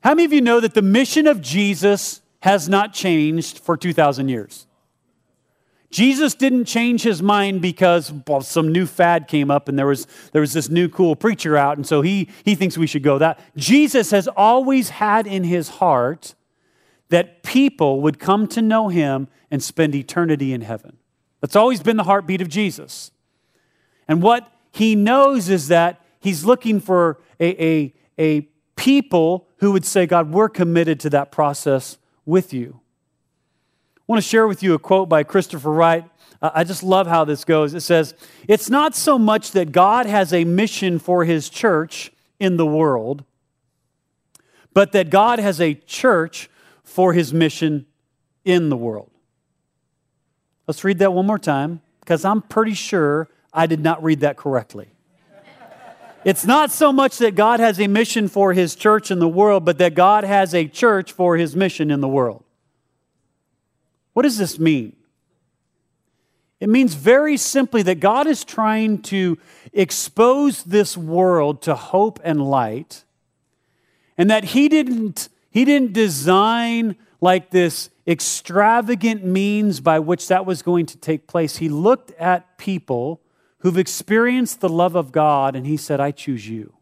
[0.02, 4.28] How many of you know that the mission of Jesus has not changed for 2,000
[4.28, 4.66] years.
[5.90, 10.06] Jesus didn't change his mind because well, some new fad came up and there was,
[10.32, 13.18] there was this new cool preacher out, and so he, he thinks we should go
[13.18, 13.38] that.
[13.56, 16.34] Jesus has always had in his heart
[17.10, 20.96] that people would come to know him and spend eternity in heaven.
[21.40, 23.12] That's always been the heartbeat of Jesus.
[24.08, 28.40] And what he knows is that he's looking for a, a, a
[28.74, 32.80] people who would say, God, we're committed to that process with you.
[33.96, 36.04] I want to share with you a quote by Christopher Wright.
[36.40, 37.72] I just love how this goes.
[37.72, 38.14] It says,
[38.48, 43.24] It's not so much that God has a mission for his church in the world,
[44.74, 46.50] but that God has a church
[46.82, 47.86] for his mission
[48.44, 49.10] in the world.
[50.66, 54.36] Let's read that one more time because I'm pretty sure I did not read that
[54.36, 54.91] correctly.
[56.24, 59.64] It's not so much that God has a mission for his church in the world,
[59.64, 62.44] but that God has a church for his mission in the world.
[64.12, 64.94] What does this mean?
[66.60, 69.36] It means very simply that God is trying to
[69.72, 73.02] expose this world to hope and light,
[74.16, 80.62] and that He didn't, he didn't design like this extravagant means by which that was
[80.62, 81.56] going to take place.
[81.56, 83.21] He looked at people
[83.62, 86.74] who've experienced the love of God, and He said, I choose you.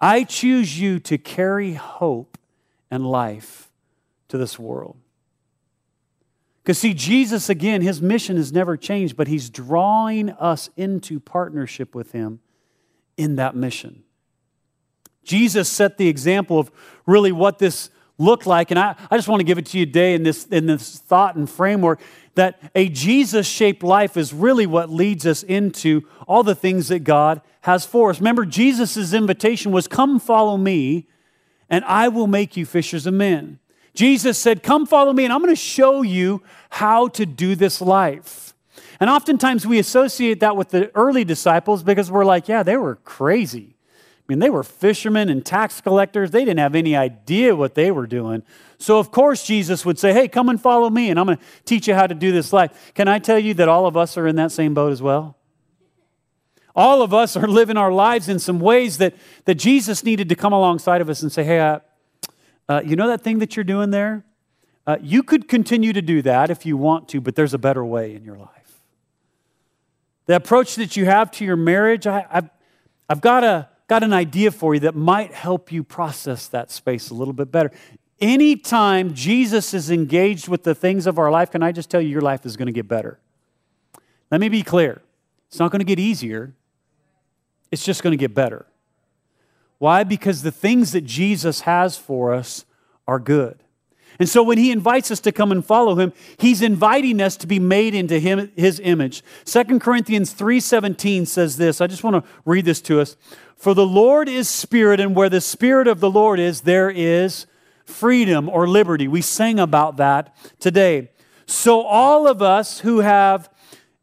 [0.00, 2.36] I choose you to carry hope
[2.90, 3.70] and life
[4.28, 4.96] to this world.
[6.62, 11.94] Because, see, Jesus, again, his mission has never changed, but he's drawing us into partnership
[11.94, 12.40] with him
[13.18, 14.02] in that mission.
[15.22, 16.70] Jesus set the example of
[17.06, 19.86] really what this looked like, and I, I just want to give it to you
[19.86, 22.00] today in this, in this thought and framework
[22.34, 27.00] that a Jesus shaped life is really what leads us into all the things that
[27.00, 28.18] God has for us.
[28.18, 31.06] Remember, Jesus' invitation was, Come follow me,
[31.70, 33.58] and I will make you fishers of men.
[33.94, 37.80] Jesus said, Come follow me, and I'm going to show you how to do this
[37.80, 38.54] life.
[39.00, 42.96] And oftentimes we associate that with the early disciples because we're like, Yeah, they were
[42.96, 43.73] crazy.
[44.26, 46.30] I mean, they were fishermen and tax collectors.
[46.30, 48.42] They didn't have any idea what they were doing.
[48.78, 51.44] So, of course, Jesus would say, Hey, come and follow me, and I'm going to
[51.66, 52.92] teach you how to do this life.
[52.94, 55.36] Can I tell you that all of us are in that same boat as well?
[56.74, 60.34] All of us are living our lives in some ways that, that Jesus needed to
[60.34, 61.80] come alongside of us and say, Hey, uh,
[62.66, 64.24] uh, you know that thing that you're doing there?
[64.86, 67.84] Uh, you could continue to do that if you want to, but there's a better
[67.84, 68.80] way in your life.
[70.26, 72.48] The approach that you have to your marriage, I, I've,
[73.08, 77.10] I've got a got an idea for you that might help you process that space
[77.10, 77.70] a little bit better.
[78.20, 82.08] Anytime Jesus is engaged with the things of our life, can I just tell you,
[82.08, 83.18] your life is going to get better?
[84.30, 85.02] Let me be clear
[85.48, 86.54] it's not going to get easier,
[87.70, 88.66] it's just going to get better.
[89.78, 90.04] Why?
[90.04, 92.64] Because the things that Jesus has for us
[93.06, 93.58] are good.
[94.18, 97.46] And so when he invites us to come and follow him, he's inviting us to
[97.46, 99.22] be made into him, his image.
[99.44, 101.80] 2 Corinthians 3:17 says this.
[101.80, 103.16] I just want to read this to us.
[103.64, 107.46] For the Lord is spirit, and where the spirit of the Lord is, there is
[107.86, 109.08] freedom or liberty.
[109.08, 111.08] We sang about that today.
[111.46, 113.48] So all of us who have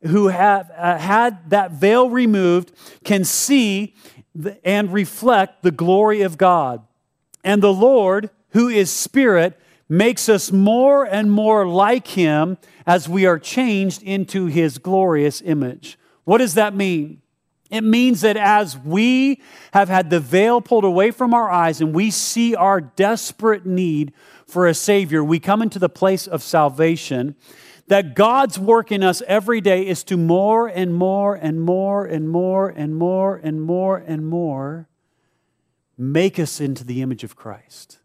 [0.02, 2.72] who have uh, had that veil removed
[3.04, 3.94] can see
[4.64, 6.84] and reflect the glory of God.
[7.44, 13.28] And the Lord, who is Spirit, makes us more and more like Him as we
[13.28, 16.00] are changed into His glorious image.
[16.24, 17.21] What does that mean?
[17.72, 19.42] It means that as we
[19.74, 24.12] have had the veil pulled away from our eyes and we see our desperate need
[24.46, 27.36] for a Savior, we come into the place of salvation.
[27.88, 32.30] That God's work in us every day is to more and more and more and
[32.30, 34.88] more and more and more and more
[35.98, 38.00] make us into the image of Christ.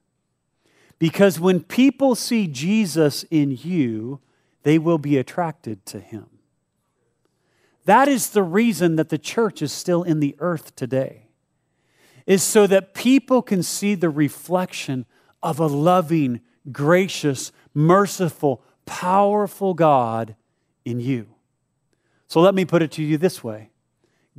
[0.98, 4.20] Because when people see Jesus in you,
[4.62, 6.26] they will be attracted to him.
[7.86, 11.28] That is the reason that the church is still in the earth today,
[12.26, 15.06] is so that people can see the reflection
[15.42, 20.36] of a loving, gracious, merciful, powerful God
[20.84, 21.28] in you.
[22.28, 23.70] So let me put it to you this way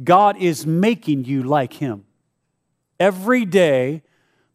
[0.04, 2.06] God is making you like Him.
[3.00, 4.04] Every day,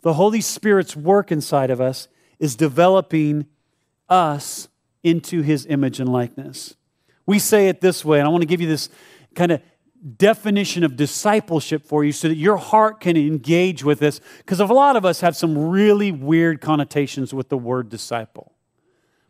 [0.03, 3.47] the Holy Spirit's work inside of us is developing
[4.09, 4.69] us
[5.03, 6.75] into his image and likeness.
[7.27, 8.89] We say it this way, and I want to give you this
[9.35, 9.63] kind of
[10.17, 14.67] definition of discipleship for you so that your heart can engage with this, because a
[14.67, 18.53] lot of us have some really weird connotations with the word disciple.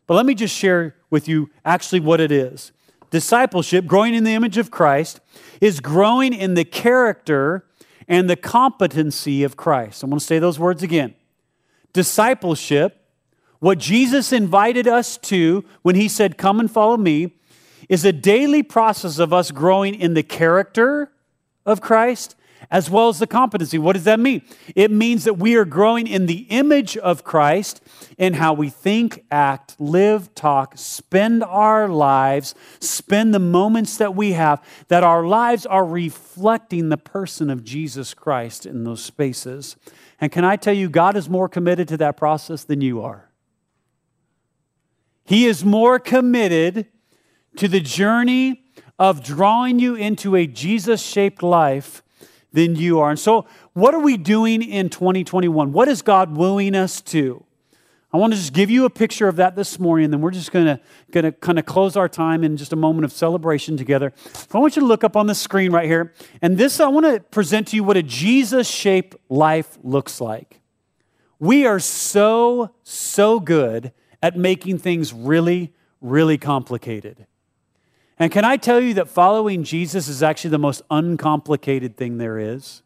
[0.07, 2.72] But let me just share with you actually what it is.
[3.11, 5.20] Discipleship, growing in the image of Christ,
[5.61, 7.66] is growing in the character
[8.09, 10.02] and the competency of Christ.
[10.02, 11.14] I'm going to say those words again.
[11.92, 12.98] Discipleship,
[13.59, 17.35] what Jesus invited us to when he said, Come and follow me,
[17.88, 21.12] is a daily process of us growing in the character
[21.64, 22.36] of Christ
[22.70, 23.78] as well as the competency.
[23.78, 24.42] What does that mean?
[24.74, 27.82] It means that we are growing in the image of Christ
[28.18, 34.32] in how we think, act, live, talk, spend our lives, spend the moments that we
[34.32, 39.76] have, that our lives are reflecting the person of Jesus Christ in those spaces.
[40.20, 43.28] And can I tell you, God is more committed to that process than you are.
[45.24, 46.88] He is more committed
[47.56, 48.64] to the journey
[48.98, 52.02] of drawing you into a Jesus shaped life
[52.52, 53.10] than you are.
[53.10, 55.72] And so, what are we doing in 2021?
[55.72, 57.44] What is God wooing us to?
[58.14, 60.32] I want to just give you a picture of that this morning, and then we're
[60.32, 60.78] just going to,
[61.10, 64.12] going to kind of close our time in just a moment of celebration together.
[64.52, 66.12] I want you to look up on the screen right here.
[66.42, 70.60] And this, I want to present to you what a Jesus shaped life looks like.
[71.38, 77.26] We are so, so good at making things really, really complicated.
[78.18, 82.38] And can I tell you that following Jesus is actually the most uncomplicated thing there
[82.38, 82.83] is?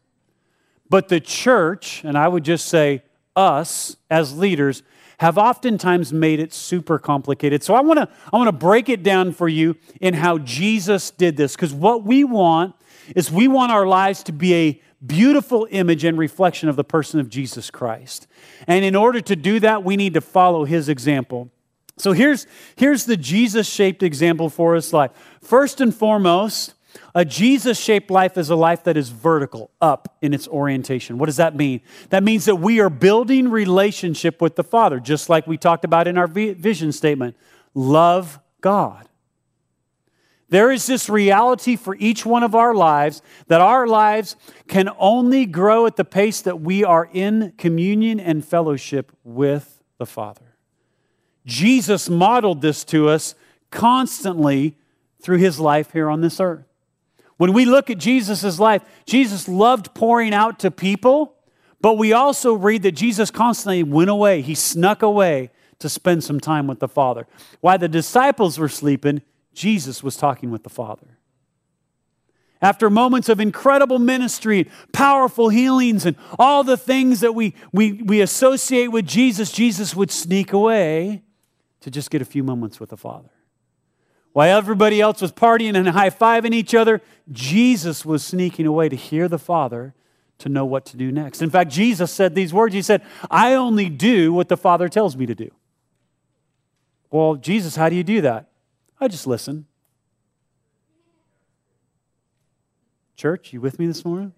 [0.89, 3.03] But the church, and I would just say
[3.35, 4.83] us as leaders,
[5.19, 7.63] have oftentimes made it super complicated.
[7.63, 11.11] So I want to I want to break it down for you in how Jesus
[11.11, 12.75] did this because what we want
[13.15, 17.19] is we want our lives to be a beautiful image and reflection of the person
[17.19, 18.27] of Jesus Christ.
[18.67, 21.49] And in order to do that, we need to follow his example.
[21.97, 25.11] So here's, here's the Jesus shaped example for us life.
[25.41, 26.75] First and foremost,
[27.13, 31.17] a Jesus shaped life is a life that is vertical, up in its orientation.
[31.17, 31.81] What does that mean?
[32.09, 36.07] That means that we are building relationship with the Father, just like we talked about
[36.07, 37.35] in our vision statement.
[37.73, 39.09] Love God.
[40.49, 44.35] There is this reality for each one of our lives that our lives
[44.67, 50.05] can only grow at the pace that we are in communion and fellowship with the
[50.05, 50.46] Father.
[51.47, 53.33] Jesus modeled this to us
[53.71, 54.75] constantly
[55.21, 56.65] through his life here on this earth.
[57.37, 61.35] When we look at Jesus' life, Jesus loved pouring out to people,
[61.79, 64.41] but we also read that Jesus constantly went away.
[64.41, 67.25] He snuck away to spend some time with the Father.
[67.61, 69.21] While the disciples were sleeping,
[69.53, 71.17] Jesus was talking with the Father.
[72.61, 78.19] After moments of incredible ministry, powerful healings, and all the things that we, we, we
[78.19, 81.21] associate with Jesus, Jesus would sneak away
[81.87, 83.29] to just get a few moments with the Father.
[84.33, 88.95] While everybody else was partying and high fiving each other, Jesus was sneaking away to
[88.97, 89.95] hear the Father
[90.39, 91.41] to know what to do next.
[91.41, 95.15] In fact, Jesus said these words He said, I only do what the Father tells
[95.15, 95.49] me to do.
[97.09, 98.49] Well, Jesus, how do you do that?
[98.99, 99.65] I just listen.
[103.15, 104.33] Church, you with me this morning?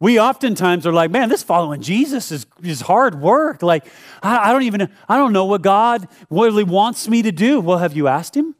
[0.00, 3.62] We oftentimes are like, man, this following Jesus is, is hard work.
[3.62, 3.84] Like,
[4.22, 7.60] I, I don't even, I don't know what God really wants me to do.
[7.60, 8.54] Well, have you asked Him?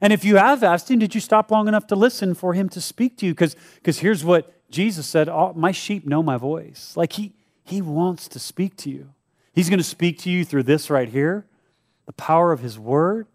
[0.00, 2.70] And if you have asked Him, did you stop long enough to listen for Him
[2.70, 3.34] to speak to you?
[3.34, 6.94] Because here's what Jesus said My sheep know my voice.
[6.96, 9.10] Like, He, he wants to speak to you.
[9.52, 11.46] He's going to speak to you through this right here,
[12.06, 13.26] the power of His Word.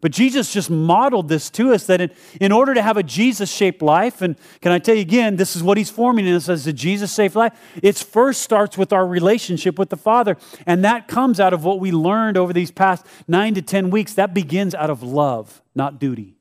[0.00, 3.50] But Jesus just modeled this to us that in, in order to have a Jesus
[3.50, 6.48] shaped life, and can I tell you again, this is what he's forming in us
[6.48, 7.52] as a Jesus shaped life.
[7.82, 10.38] It first starts with our relationship with the Father.
[10.66, 14.14] And that comes out of what we learned over these past nine to 10 weeks.
[14.14, 16.36] That begins out of love, not duty.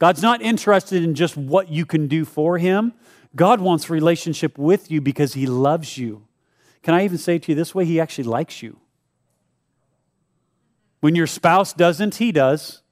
[0.00, 2.94] God's not interested in just what you can do for him.
[3.36, 6.26] God wants relationship with you because he loves you.
[6.82, 7.84] Can I even say to you this way?
[7.84, 8.78] He actually likes you.
[11.00, 12.82] When your spouse doesn't, he does.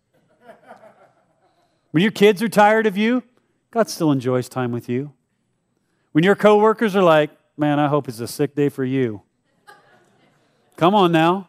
[1.90, 3.22] When your kids are tired of you,
[3.70, 5.12] God still enjoys time with you.
[6.12, 9.22] When your coworkers are like, man, I hope it's a sick day for you.
[10.76, 11.48] Come on now.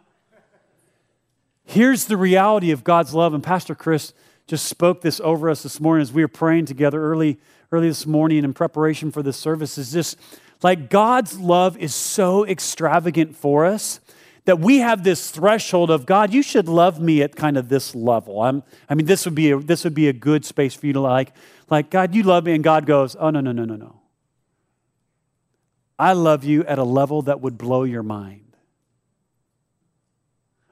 [1.63, 3.33] Here's the reality of God's love.
[3.33, 4.13] And Pastor Chris
[4.47, 7.39] just spoke this over us this morning as we were praying together early,
[7.71, 9.77] early this morning in preparation for this service.
[9.77, 10.17] Is just
[10.63, 13.99] like God's love is so extravagant for us
[14.45, 17.93] that we have this threshold of God, you should love me at kind of this
[17.93, 18.41] level.
[18.41, 20.93] I'm, I mean, this would be a, this would be a good space for you
[20.93, 21.33] to like,
[21.69, 24.01] like God, you love me, and God goes, oh no no no no no.
[25.97, 28.55] I love you at a level that would blow your mind.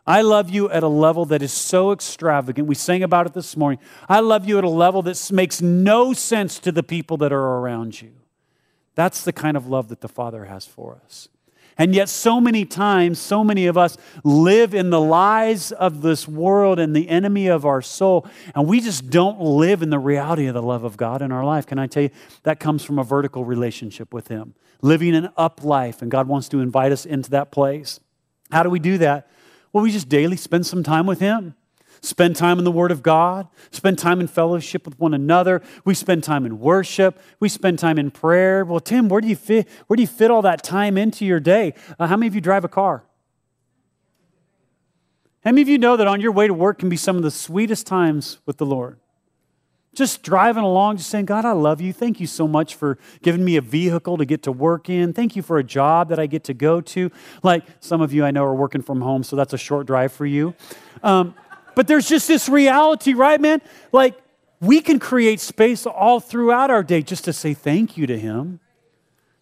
[0.08, 2.66] I love you at a level that is so extravagant.
[2.66, 3.80] We sang about it this morning.
[4.08, 7.58] I love you at a level that makes no sense to the people that are
[7.58, 8.14] around you.
[8.96, 11.28] That's the kind of love that the Father has for us.
[11.78, 16.28] And yet, so many times, so many of us live in the lies of this
[16.28, 18.26] world and the enemy of our soul,
[18.56, 21.46] and we just don't live in the reality of the love of God in our
[21.46, 21.68] life.
[21.68, 22.10] Can I tell you,
[22.44, 26.50] that comes from a vertical relationship with Him, living an up life, and God wants
[26.50, 28.00] to invite us into that place.
[28.52, 29.30] How do we do that?
[29.72, 31.54] Well, we just daily spend some time with Him.
[32.02, 35.62] Spend time in the Word of God, spend time in fellowship with one another.
[35.86, 38.64] We spend time in worship, we spend time in prayer.
[38.64, 41.40] Well, Tim, where do you fit, where do you fit all that time into your
[41.40, 41.74] day?
[42.00, 43.04] Uh, how many of you drive a car?
[45.44, 47.24] How many of you know that on your way to work can be some of
[47.24, 49.00] the sweetest times with the Lord?
[49.96, 51.92] Just driving along, just saying, God, I love you.
[51.92, 55.14] Thank you so much for giving me a vehicle to get to work in.
[55.14, 57.10] Thank you for a job that I get to go to.
[57.42, 60.12] Like some of you I know are working from home, so that's a short drive
[60.12, 60.54] for you.
[61.02, 61.34] Um,
[61.78, 63.62] but there's just this reality, right, man?
[63.92, 64.18] Like,
[64.60, 68.60] we can create space all throughout our day just to say thank you to Him,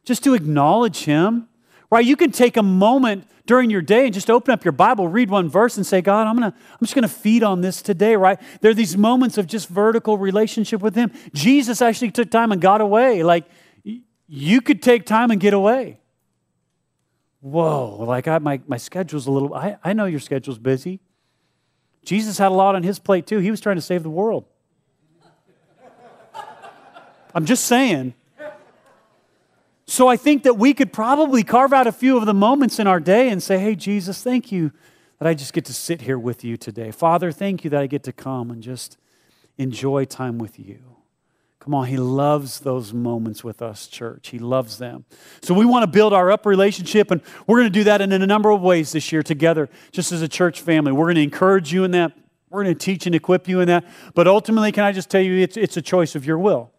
[0.04, 1.48] just to acknowledge Him,
[1.90, 2.04] right?
[2.04, 5.30] You can take a moment during your day and just open up your Bible, read
[5.30, 8.18] one verse, and say, God, I'm, gonna, I'm just going to feed on this today,
[8.18, 8.38] right?
[8.60, 11.14] There are these moments of just vertical relationship with Him.
[11.34, 13.24] Jesus actually took time and got away.
[13.24, 13.46] Like,
[14.28, 16.02] you could take time and get away.
[17.40, 21.00] Whoa, like I, my, my schedule's a little, I, I know your schedule's busy.
[22.06, 23.40] Jesus had a lot on his plate too.
[23.40, 24.46] He was trying to save the world.
[27.34, 28.14] I'm just saying.
[29.88, 32.88] So I think that we could probably carve out a few of the moments in
[32.88, 34.72] our day and say, Hey, Jesus, thank you
[35.20, 36.92] that I just get to sit here with you today.
[36.92, 38.98] Father, thank you that I get to come and just
[39.58, 40.80] enjoy time with you.
[41.66, 44.28] Come on, He loves those moments with us, church.
[44.28, 45.04] He loves them.
[45.42, 48.12] So we want to build our up relationship, and we're going to do that in
[48.12, 50.92] a number of ways this year together, just as a church family.
[50.92, 52.12] We're going to encourage you in that.
[52.52, 53.84] We're going to teach and equip you in that.
[54.14, 56.72] But ultimately, can I just tell you, it's, it's a choice of your will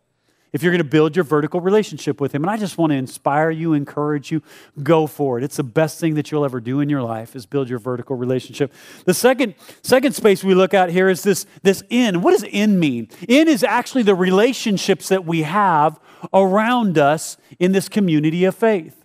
[0.57, 2.42] if you're going to build your vertical relationship with Him.
[2.42, 4.42] And I just want to inspire you, encourage you,
[4.82, 5.44] go for it.
[5.44, 8.16] It's the best thing that you'll ever do in your life is build your vertical
[8.16, 8.72] relationship.
[9.04, 12.22] The second, second space we look at here is this, this in.
[12.22, 13.11] What does in mean?
[13.28, 16.00] In is actually the relationships that we have
[16.32, 18.95] around us in this community of faith.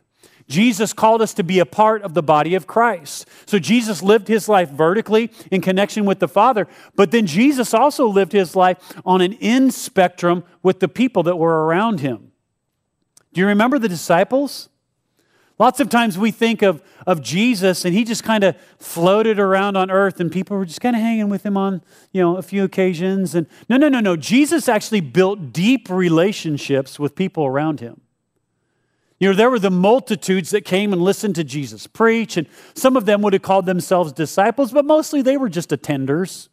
[0.51, 3.27] Jesus called us to be a part of the body of Christ.
[3.47, 8.07] So Jesus lived his life vertically in connection with the Father, but then Jesus also
[8.07, 12.31] lived his life on an in spectrum with the people that were around him.
[13.33, 14.69] Do you remember the disciples?
[15.57, 19.77] Lots of times we think of, of Jesus and he just kind of floated around
[19.77, 22.41] on earth and people were just kind of hanging with him on, you know, a
[22.41, 23.35] few occasions.
[23.35, 24.17] And no, no, no, no.
[24.17, 28.01] Jesus actually built deep relationships with people around him.
[29.21, 32.97] You know, there were the multitudes that came and listened to Jesus preach, and some
[32.97, 36.49] of them would have called themselves disciples, but mostly they were just attenders.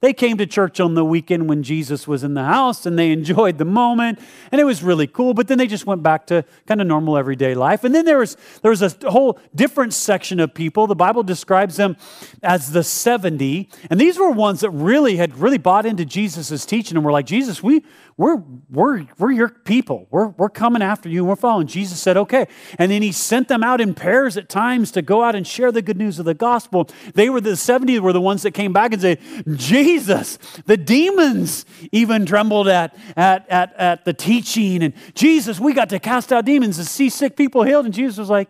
[0.00, 3.12] They came to church on the weekend when Jesus was in the house and they
[3.12, 4.18] enjoyed the moment
[4.52, 7.16] and it was really cool, but then they just went back to kind of normal
[7.16, 7.82] everyday life.
[7.82, 10.86] And then there was, there was a whole different section of people.
[10.86, 11.96] The Bible describes them
[12.42, 13.70] as the 70.
[13.90, 17.26] And these were ones that really had really bought into Jesus' teaching and were like,
[17.26, 17.82] Jesus, we,
[18.18, 20.06] we're, we're, we're your people.
[20.10, 21.66] We're, we're coming after you we're following.
[21.66, 22.46] Jesus said, okay.
[22.78, 25.70] And then he sent them out in pairs at times to go out and share
[25.70, 26.88] the good news of the gospel.
[27.14, 29.20] They were the 70 were the ones that came back and said,
[29.56, 34.82] Jesus, the demons even trembled at, at, at, at the teaching.
[34.82, 37.84] And Jesus, we got to cast out demons and see sick people healed.
[37.84, 38.48] And Jesus was like,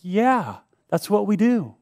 [0.00, 0.58] yeah,
[0.90, 1.74] that's what we do.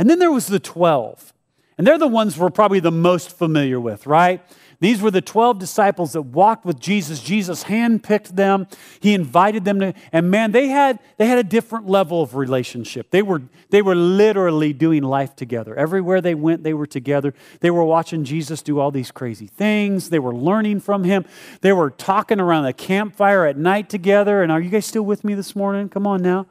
[0.00, 1.32] And then there was the 12.
[1.78, 4.42] And they're the ones we're probably the most familiar with, right?
[4.82, 7.22] These were the 12 disciples that walked with Jesus.
[7.22, 8.66] Jesus handpicked them.
[8.98, 13.12] He invited them to, and man, they had, they had a different level of relationship.
[13.12, 15.76] They were, they were literally doing life together.
[15.76, 17.32] Everywhere they went, they were together.
[17.60, 20.10] They were watching Jesus do all these crazy things.
[20.10, 21.26] They were learning from him.
[21.60, 24.42] They were talking around the campfire at night together.
[24.42, 25.90] And are you guys still with me this morning?
[25.90, 26.48] Come on now.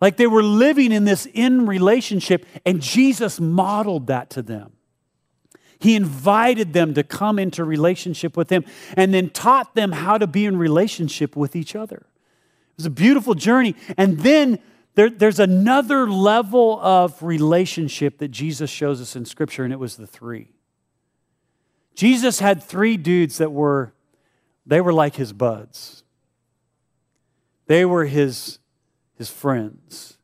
[0.00, 4.72] Like they were living in this in relationship, and Jesus modeled that to them.
[5.82, 8.64] He invited them to come into relationship with Him
[8.96, 11.96] and then taught them how to be in relationship with each other.
[11.96, 13.74] It was a beautiful journey.
[13.98, 14.60] And then
[14.94, 19.96] there, there's another level of relationship that Jesus shows us in Scripture, and it was
[19.96, 20.50] the three.
[21.96, 23.92] Jesus had three dudes that were,
[24.64, 26.04] they were like his buds.
[27.66, 28.60] They were his,
[29.16, 30.16] his friends.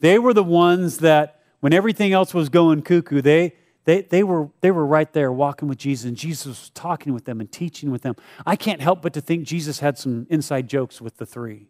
[0.00, 4.48] They were the ones that, when everything else was going cuckoo, they, they, they, were,
[4.60, 7.90] they were right there walking with Jesus, and Jesus was talking with them and teaching
[7.90, 8.14] with them.
[8.46, 11.66] I can't help but to think Jesus had some inside jokes with the three.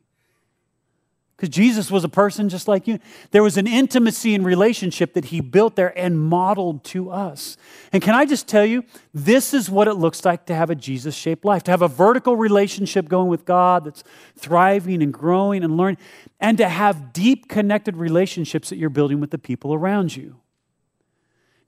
[1.42, 3.00] Because Jesus was a person just like you.
[3.32, 7.56] There was an intimacy and relationship that he built there and modeled to us.
[7.92, 10.76] And can I just tell you, this is what it looks like to have a
[10.76, 14.04] Jesus shaped life, to have a vertical relationship going with God that's
[14.36, 15.98] thriving and growing and learning,
[16.38, 20.41] and to have deep connected relationships that you're building with the people around you.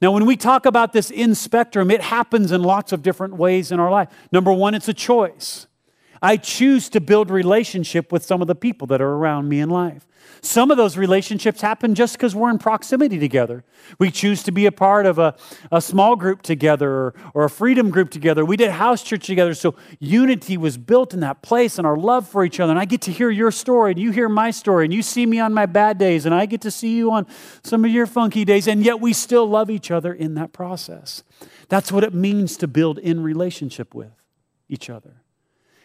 [0.00, 3.72] Now, when we talk about this in spectrum, it happens in lots of different ways
[3.72, 4.08] in our life.
[4.32, 5.66] Number one, it's a choice.
[6.24, 9.68] I choose to build relationship with some of the people that are around me in
[9.68, 10.06] life.
[10.40, 13.62] Some of those relationships happen just because we're in proximity together.
[13.98, 15.36] We choose to be a part of a,
[15.70, 18.42] a small group together or, or a freedom group together.
[18.42, 22.26] We did house church together, so unity was built in that place and our love
[22.26, 22.70] for each other.
[22.70, 25.26] And I get to hear your story, and you hear my story, and you see
[25.26, 27.26] me on my bad days, and I get to see you on
[27.62, 31.22] some of your funky days, and yet we still love each other in that process.
[31.68, 34.12] That's what it means to build in relationship with
[34.70, 35.23] each other.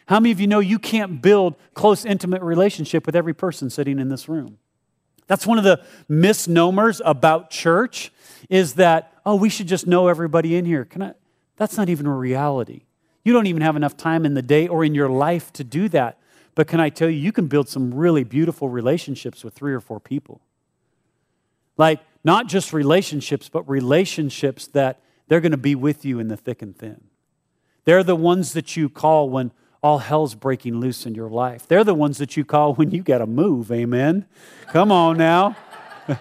[0.10, 4.00] How many of you know you can't build close, intimate relationship with every person sitting
[4.00, 4.58] in this room?
[5.28, 8.12] That's one of the misnomers about church
[8.50, 10.84] is that, oh, we should just know everybody in here.
[10.84, 11.14] Can I?
[11.58, 12.86] That's not even a reality.
[13.24, 15.88] You don't even have enough time in the day or in your life to do
[15.90, 16.18] that.
[16.56, 19.80] But can I tell you, you can build some really beautiful relationships with three or
[19.80, 20.42] four people.
[21.78, 26.38] Like, not just relationships, but relationships that they're going to be with you in the
[26.38, 27.04] thick and thin.
[27.86, 29.52] They're the ones that you call when
[29.82, 31.68] all hell's breaking loose in your life.
[31.68, 34.26] They're the ones that you call when you got to move, amen?
[34.68, 35.56] Come on now.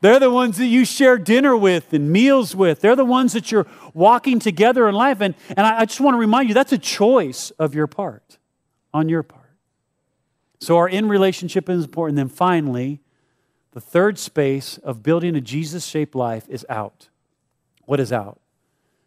[0.00, 2.80] They're the ones that you share dinner with and meals with.
[2.80, 5.20] They're the ones that you're walking together in life.
[5.20, 8.38] And, and I, I just want to remind you that's a choice of your part,
[8.94, 9.50] on your part.
[10.60, 12.16] So our in relationship is important.
[12.16, 13.00] Then finally,
[13.72, 17.08] the third space of building a Jesus shaped life is out.
[17.84, 18.40] What is out?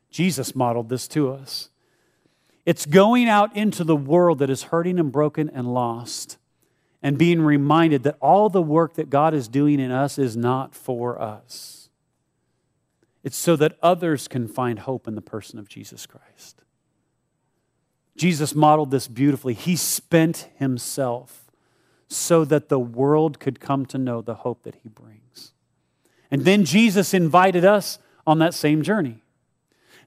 [0.09, 1.70] Jesus modeled this to us.
[2.65, 6.37] It's going out into the world that is hurting and broken and lost
[7.01, 10.75] and being reminded that all the work that God is doing in us is not
[10.75, 11.89] for us.
[13.23, 16.61] It's so that others can find hope in the person of Jesus Christ.
[18.15, 19.53] Jesus modeled this beautifully.
[19.53, 21.51] He spent himself
[22.07, 25.53] so that the world could come to know the hope that he brings.
[26.29, 29.23] And then Jesus invited us on that same journey.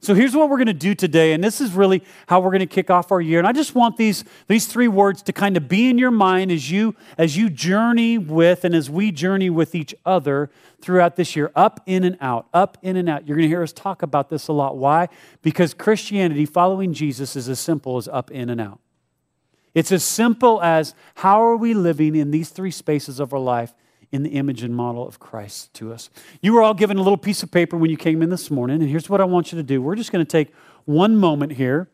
[0.05, 2.61] So here's what we're going to do today, and this is really how we're going
[2.61, 3.39] to kick off our year.
[3.39, 6.53] And I just want these, these three words to kind of be in your mind
[6.53, 10.51] as you, as you journey with and as we journey with each other
[10.83, 13.27] throughout this year up, in, and out, up, in, and out.
[13.27, 14.77] You're going to hear us talk about this a lot.
[14.77, 15.09] Why?
[15.41, 18.81] Because Christianity, following Jesus, is as simple as up, in, and out.
[19.73, 23.73] It's as simple as how are we living in these three spaces of our life
[24.15, 26.09] in the image and model of Christ to us.
[26.41, 28.81] You were all given a little piece of paper when you came in this morning,
[28.81, 29.83] and here's what I want you to do.
[29.83, 30.55] We're just going to take
[30.85, 31.89] one moment here,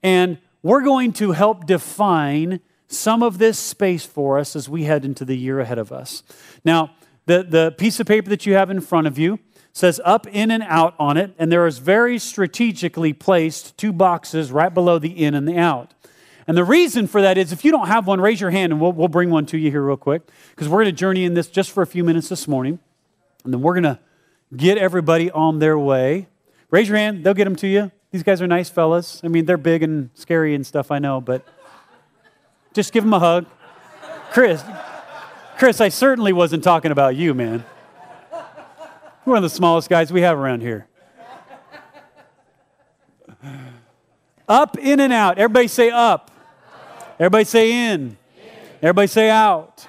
[0.00, 5.04] and we're going to help define some of this space for us as we head
[5.04, 6.22] into the year ahead of us.
[6.64, 6.92] Now,
[7.26, 9.40] the, the piece of paper that you have in front of you
[9.72, 14.52] says up, in, and out on it, and there is very strategically placed two boxes
[14.52, 15.94] right below the in and the out.
[16.48, 18.80] And the reason for that is if you don't have one, raise your hand and
[18.80, 21.34] we'll, we'll bring one to you here real quick because we're going to journey in
[21.34, 22.78] this just for a few minutes this morning.
[23.44, 23.98] And then we're going to
[24.56, 26.26] get everybody on their way.
[26.70, 27.92] Raise your hand, they'll get them to you.
[28.12, 29.20] These guys are nice fellas.
[29.22, 31.44] I mean, they're big and scary and stuff, I know, but
[32.72, 33.44] just give them a hug.
[34.30, 34.64] Chris,
[35.58, 37.62] Chris, I certainly wasn't talking about you, man.
[38.32, 40.86] You're one of the smallest guys we have around here.
[44.48, 45.36] Up, in, and out.
[45.36, 46.30] Everybody say up.
[47.18, 48.16] Everybody say in.
[48.80, 49.86] Everybody say out.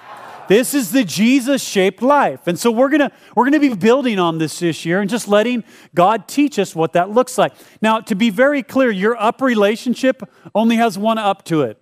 [0.48, 2.48] This is the Jesus shaped life.
[2.48, 5.08] And so we're going to we're going to be building on this this year and
[5.08, 5.62] just letting
[5.94, 7.52] God teach us what that looks like.
[7.80, 11.80] Now, to be very clear, your up relationship only has one up to it.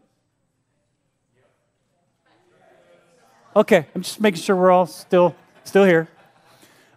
[3.57, 5.35] Okay, I'm just making sure we're all still
[5.65, 6.09] still here.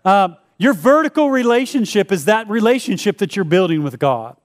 [0.04, 4.36] Um, your vertical relationship is that relationship that you're building with God.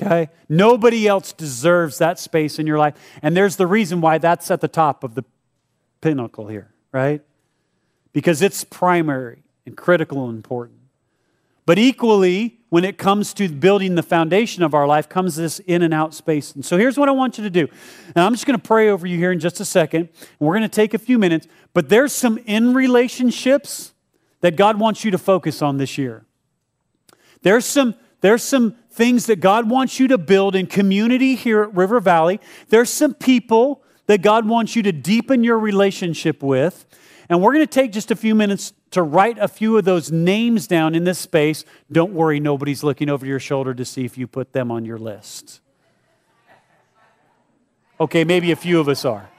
[0.00, 0.28] Okay?
[0.48, 2.94] Nobody else deserves that space in your life.
[3.22, 5.24] And there's the reason why that's at the top of the
[6.00, 7.22] pinnacle here, right?
[8.12, 10.78] Because it's primary and critical and important.
[11.66, 15.82] But equally, when it comes to building the foundation of our life, comes this in
[15.82, 16.54] and out space.
[16.54, 17.68] And so here's what I want you to do.
[18.14, 20.08] And I'm just going to pray over you here in just a second.
[20.20, 21.46] And we're going to take a few minutes.
[21.74, 23.92] But there's some in relationships
[24.40, 26.24] that God wants you to focus on this year.
[27.42, 31.72] There's some, there's some things that God wants you to build in community here at
[31.72, 32.40] River Valley.
[32.68, 36.84] There's some people that God wants you to deepen your relationship with.
[37.28, 40.10] And we're going to take just a few minutes to write a few of those
[40.10, 41.64] names down in this space.
[41.92, 44.98] Don't worry, nobody's looking over your shoulder to see if you put them on your
[44.98, 45.60] list.
[48.00, 49.30] Okay, maybe a few of us are.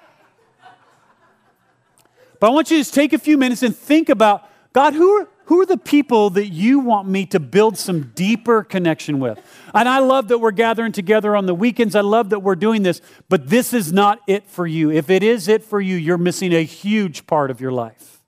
[2.39, 5.17] But I want you to just take a few minutes and think about God, who
[5.17, 9.41] are, who are the people that you want me to build some deeper connection with?
[9.73, 11.95] And I love that we're gathering together on the weekends.
[11.95, 14.91] I love that we're doing this, but this is not it for you.
[14.91, 18.21] If it is it for you, you're missing a huge part of your life.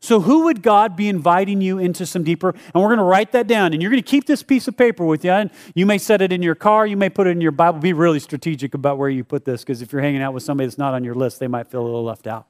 [0.00, 2.50] So, who would God be inviting you into some deeper?
[2.50, 3.72] And we're going to write that down.
[3.72, 5.30] And you're going to keep this piece of paper with you.
[5.30, 6.86] And you may set it in your car.
[6.86, 7.80] You may put it in your Bible.
[7.80, 10.66] Be really strategic about where you put this because if you're hanging out with somebody
[10.66, 12.48] that's not on your list, they might feel a little left out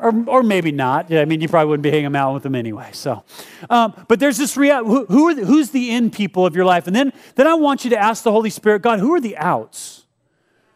[0.00, 1.12] or, or maybe not.
[1.12, 2.90] I mean, you probably wouldn't be hanging out with them anyway.
[2.92, 3.24] So,
[3.70, 4.88] um, but there's this reality.
[4.88, 6.86] Who, who are the, who's the in people of your life?
[6.86, 9.36] And then, then I want you to ask the Holy Spirit, God, who are the
[9.36, 10.04] outs?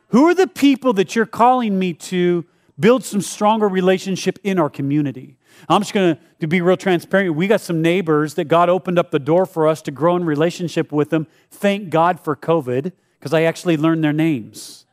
[0.08, 2.44] Who are the people that you're calling me to
[2.80, 5.36] build some stronger relationship in our community?
[5.68, 7.34] I'm just going to be real transparent.
[7.34, 10.24] We got some neighbors that God opened up the door for us to grow in
[10.24, 11.26] relationship with them.
[11.50, 14.86] Thank God for COVID, because I actually learned their names.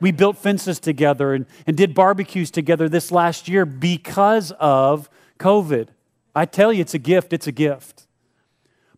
[0.00, 5.88] We built fences together and, and did barbecues together this last year because of COVID.
[6.34, 7.32] I tell you, it's a gift.
[7.32, 8.06] It's a gift.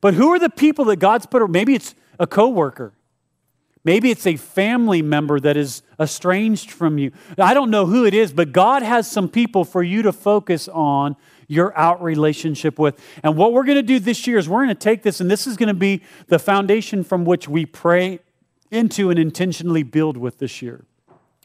[0.01, 1.49] But who are the people that God's put?
[1.51, 2.93] Maybe it's a coworker.
[3.85, 7.11] Maybe it's a family member that is estranged from you.
[7.37, 10.69] I don't know who it is, but God has some people for you to focus
[10.69, 11.17] on
[11.49, 13.01] your out relationship with.
[13.25, 15.29] And what we're going to do this year is we're going to take this, and
[15.29, 18.21] this is going to be the foundation from which we pray
[18.71, 20.85] into and intentionally build with this year.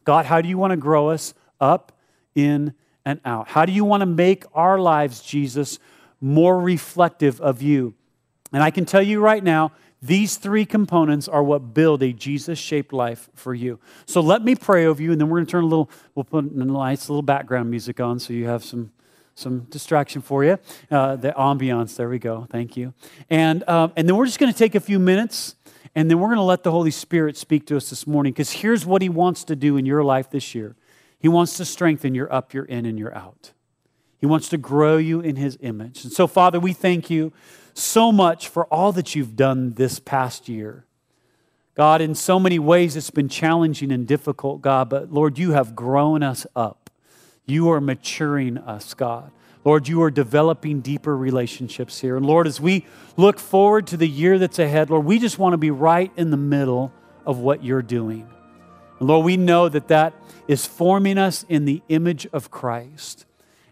[0.08, 1.91] God, how do you want to grow us up,
[2.34, 3.49] in, and out?
[3.49, 5.80] How do you want to make our lives, Jesus,
[6.22, 7.93] more reflective of you?
[8.53, 12.58] And I can tell you right now, these three components are what build a Jesus
[12.58, 13.82] shaped life for you.
[14.05, 16.24] So let me pray over you, and then we're going to turn a little, we'll
[16.24, 18.93] put a nice little background music on so you have some,
[19.36, 20.58] some distraction for you.
[20.89, 22.47] Uh, the ambiance, there we go.
[22.49, 22.93] Thank you.
[23.30, 25.57] And, uh, and then we're just going to take a few minutes
[25.98, 28.52] and then we're going to let the Holy Spirit speak to us this morning because
[28.52, 30.76] here's what He wants to do in your life this year
[31.18, 33.52] He wants to strengthen your up, your in, and your out.
[34.20, 36.04] He wants to grow you in His image.
[36.04, 37.34] And so, Father, we thank you
[37.74, 40.86] so much for all that you've done this past year.
[41.74, 45.76] God, in so many ways it's been challenging and difficult, God, but Lord, you have
[45.76, 46.91] grown us up.
[47.48, 49.32] You are maturing us, God.
[49.68, 52.15] Lord, you are developing deeper relationships here.
[52.15, 52.86] And Lord, as we
[53.18, 56.32] look forward to the year that's ahead, Lord, we just want to be right in
[56.32, 56.93] the middle
[57.26, 58.30] of what you're doing.
[58.99, 60.13] And Lord, we know that that
[60.47, 63.26] is forming us in the image of Christ.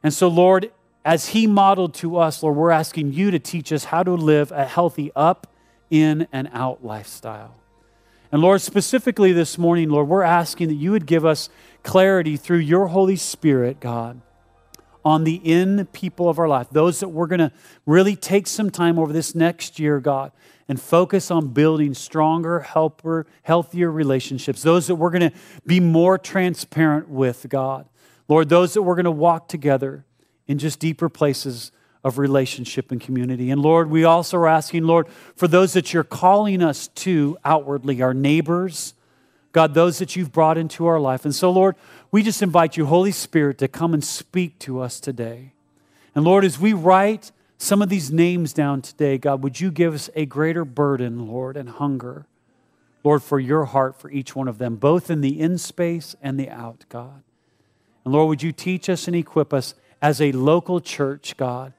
[0.04, 0.70] And so, Lord,
[1.06, 4.52] as He modeled to us, Lord, we're asking you to teach us how to live
[4.52, 5.48] a healthy up,
[5.90, 7.56] in, and out lifestyle.
[8.34, 11.48] And Lord, specifically this morning, Lord, we're asking that you would give us
[11.84, 14.20] clarity through your Holy Spirit, God
[15.06, 17.52] on the in people of our life, those that we're going to
[17.86, 20.32] really take some time over this next year, God,
[20.68, 26.18] and focus on building stronger, helper, healthier relationships, those that we're going to be more
[26.18, 27.88] transparent with, God.
[28.28, 30.04] Lord, those that we're going to walk together
[30.48, 31.72] in just deeper places
[32.04, 33.52] of relationship and community.
[33.52, 38.02] And Lord, we also are asking, Lord, for those that you're calling us to outwardly,
[38.02, 38.96] our neighbors,
[39.52, 41.26] God, those that you've brought into our life.
[41.26, 41.76] And so, Lord,
[42.16, 45.52] we just invite you, Holy Spirit, to come and speak to us today.
[46.16, 49.94] And Lord, as we write some of these names down today, God, would you give
[49.94, 52.26] us a greater burden, Lord, and hunger,
[53.04, 56.40] Lord, for your heart for each one of them, both in the in space and
[56.40, 57.22] the out, God.
[58.06, 61.74] And Lord, would you teach us and equip us as a local church, God,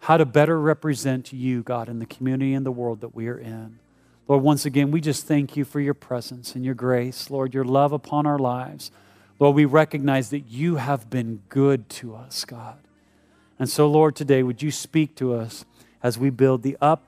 [0.00, 3.38] how to better represent you, God, in the community and the world that we are
[3.38, 3.78] in.
[4.26, 7.64] Lord, once again, we just thank you for your presence and your grace, Lord, your
[7.64, 8.90] love upon our lives.
[9.38, 12.78] Lord, we recognize that you have been good to us, God.
[13.58, 15.64] And so, Lord, today, would you speak to us
[16.02, 17.04] as we build the up,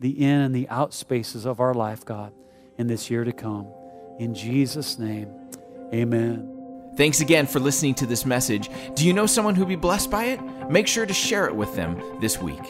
[0.00, 2.32] the in, and the out spaces of our life, God,
[2.76, 3.66] in this year to come.
[4.18, 5.28] In Jesus' name,
[5.92, 6.48] amen.
[6.96, 8.68] Thanks again for listening to this message.
[8.94, 10.40] Do you know someone who'd be blessed by it?
[10.70, 12.60] Make sure to share it with them this week.